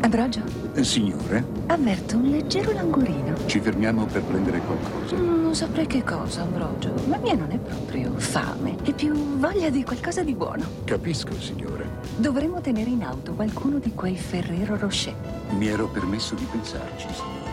Ambrogio? 0.00 0.63
Eh, 0.76 0.82
signore? 0.82 1.44
Avverto 1.66 2.16
un 2.16 2.30
leggero 2.30 2.72
languorino. 2.72 3.46
Ci 3.46 3.60
fermiamo 3.60 4.06
per 4.06 4.22
prendere 4.22 4.58
qualcosa. 4.58 5.14
Mm, 5.14 5.42
non 5.42 5.54
saprei 5.54 5.86
che 5.86 6.02
cosa, 6.02 6.42
Ambrogio. 6.42 6.92
La 7.08 7.16
mia 7.18 7.34
non 7.34 7.52
è 7.52 7.58
proprio 7.58 8.12
fame, 8.16 8.74
è 8.82 8.92
più 8.92 9.12
voglia 9.38 9.70
di 9.70 9.84
qualcosa 9.84 10.24
di 10.24 10.34
buono. 10.34 10.64
Capisco, 10.82 11.32
signore. 11.40 11.88
Dovremmo 12.16 12.60
tenere 12.60 12.90
in 12.90 13.04
auto 13.04 13.34
qualcuno 13.34 13.78
di 13.78 13.94
quei 13.94 14.16
Ferrero 14.16 14.76
Rocher. 14.76 15.14
Mi 15.50 15.68
ero 15.68 15.86
permesso 15.86 16.34
di 16.34 16.46
pensarci, 16.50 17.06
signore. 17.12 17.43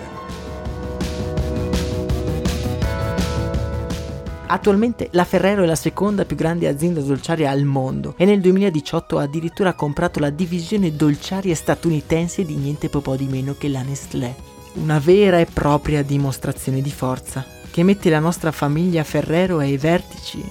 Attualmente 4.51 5.07
la 5.11 5.23
Ferrero 5.23 5.63
è 5.63 5.65
la 5.65 5.75
seconda 5.75 6.25
più 6.25 6.35
grande 6.35 6.67
azienda 6.67 6.99
dolciaria 6.99 7.49
al 7.49 7.63
mondo 7.63 8.15
e 8.17 8.25
nel 8.25 8.41
2018 8.41 9.17
ha 9.17 9.21
addirittura 9.21 9.71
comprato 9.75 10.19
la 10.19 10.29
divisione 10.29 10.93
dolciaria 10.93 11.55
statunitense 11.55 12.43
di 12.43 12.55
niente 12.55 12.89
po' 12.89 13.15
di 13.15 13.27
meno 13.27 13.55
che 13.57 13.69
la 13.69 13.81
Nestlé. 13.81 14.35
Una 14.73 14.99
vera 14.99 15.39
e 15.39 15.45
propria 15.45 16.03
dimostrazione 16.03 16.81
di 16.81 16.91
forza 16.91 17.45
che 17.71 17.83
mette 17.83 18.09
la 18.09 18.19
nostra 18.19 18.51
famiglia 18.51 19.05
Ferrero 19.05 19.59
ai 19.59 19.77
vertici 19.77 20.43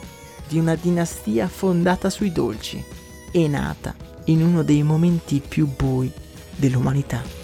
di 0.49 0.59
una 0.59 0.77
dinastia 0.77 1.47
fondata 1.47 2.09
sui 2.09 2.33
dolci 2.33 2.83
e 3.31 3.49
nata 3.49 3.95
in 4.25 4.43
uno 4.43 4.63
dei 4.63 4.83
momenti 4.83 5.43
più 5.47 5.69
bui 5.77 6.11
dell'umanità. 6.57 7.40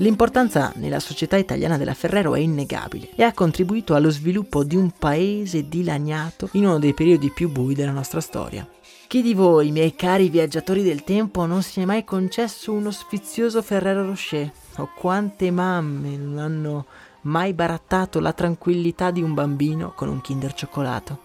L'importanza 0.00 0.72
nella 0.76 0.98
società 0.98 1.36
italiana 1.36 1.76
della 1.76 1.92
Ferrero 1.92 2.34
è 2.34 2.38
innegabile 2.38 3.10
e 3.14 3.22
ha 3.22 3.34
contribuito 3.34 3.94
allo 3.94 4.08
sviluppo 4.08 4.64
di 4.64 4.74
un 4.74 4.92
paese 4.92 5.68
dilaniato 5.68 6.48
in 6.52 6.64
uno 6.64 6.78
dei 6.78 6.94
periodi 6.94 7.30
più 7.30 7.50
bui 7.50 7.74
della 7.74 7.90
nostra 7.90 8.22
storia. 8.22 8.66
Chi 9.06 9.20
di 9.20 9.34
voi, 9.34 9.70
miei 9.70 9.94
cari 9.94 10.30
viaggiatori 10.30 10.82
del 10.82 11.04
tempo, 11.04 11.44
non 11.44 11.62
si 11.62 11.82
è 11.82 11.84
mai 11.84 12.04
concesso 12.04 12.72
uno 12.72 12.90
sfizioso 12.90 13.60
Ferrero 13.60 14.06
Rocher? 14.06 14.50
O 14.76 14.88
quante 14.96 15.50
mamme 15.50 16.16
non 16.16 16.38
hanno 16.38 16.86
mai 17.22 17.52
barattato 17.52 18.20
la 18.20 18.32
tranquillità 18.32 19.10
di 19.10 19.20
un 19.20 19.34
bambino 19.34 19.92
con 19.94 20.08
un 20.08 20.22
Kinder 20.22 20.54
cioccolato? 20.54 21.18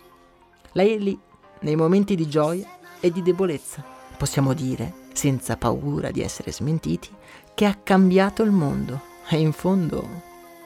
Lei 0.73 0.95
è 0.95 0.97
lì, 0.97 1.17
nei 1.61 1.77
momenti 1.77 2.13
di 2.15 2.27
gioia 2.27 2.67
e 2.99 3.09
di 3.09 3.21
debolezza. 3.21 3.81
Possiamo 4.17 4.53
dire, 4.53 5.03
senza 5.13 5.55
paura 5.55 6.11
di 6.11 6.21
essere 6.21 6.51
smentiti, 6.51 7.09
che 7.55 7.65
ha 7.65 7.77
cambiato 7.81 8.43
il 8.43 8.51
mondo. 8.51 9.13
E 9.29 9.39
in 9.39 9.53
fondo, 9.53 10.21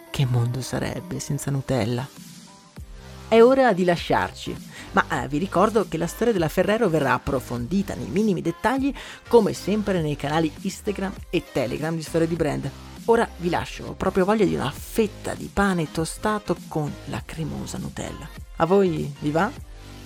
che 0.10 0.26
mondo 0.26 0.60
sarebbe 0.60 1.20
senza 1.20 1.52
Nutella? 1.52 2.06
È 3.28 3.42
ora 3.44 3.74
di 3.74 3.84
lasciarci, 3.84 4.56
ma 4.94 5.06
eh, 5.22 5.28
vi 5.28 5.38
ricordo 5.38 5.88
che 5.88 6.00
la 6.00 6.08
storia 6.08 6.34
della 6.34 6.50
Ferrero 6.50 6.90
verrà 6.90 7.14
approfondita 7.14 7.94
nei 7.94 8.08
minimi 8.08 8.42
dettagli 8.42 8.92
come 9.28 9.54
sempre 9.54 10.02
nei 10.02 10.16
canali 10.16 10.52
Instagram 10.62 11.14
e 11.30 11.44
Telegram 11.52 11.96
di 11.96 12.02
Storia 12.02 12.26
di 12.26 12.36
Brand. 12.36 12.70
Ora 13.06 13.30
vi 13.38 13.50
lascio, 13.50 13.86
ho 13.86 13.94
proprio 13.94 14.26
voglia 14.26 14.46
di 14.46 14.56
una 14.56 14.72
fetta 14.72 15.36
di 15.36 15.50
pane 15.54 15.92
tostato 15.92 16.58
con 16.68 16.92
la 17.06 17.22
cremosa 17.24 17.78
Nutella. 17.78 18.28
A 18.58 18.66
voi 18.66 19.14
vi 19.20 19.30
va? 19.30 19.50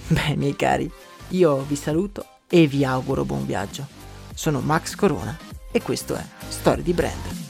Beh, 0.07 0.35
miei 0.35 0.57
cari, 0.57 0.91
io 1.29 1.61
vi 1.61 1.77
saluto 1.77 2.25
e 2.49 2.67
vi 2.67 2.83
auguro 2.83 3.23
buon 3.23 3.45
viaggio. 3.45 3.87
Sono 4.33 4.59
Max 4.59 4.95
Corona 4.95 5.51
e 5.73 5.81
questo 5.81 6.15
è 6.15 6.23
Storia 6.47 6.83
di 6.83 6.93
Brand. 6.93 7.42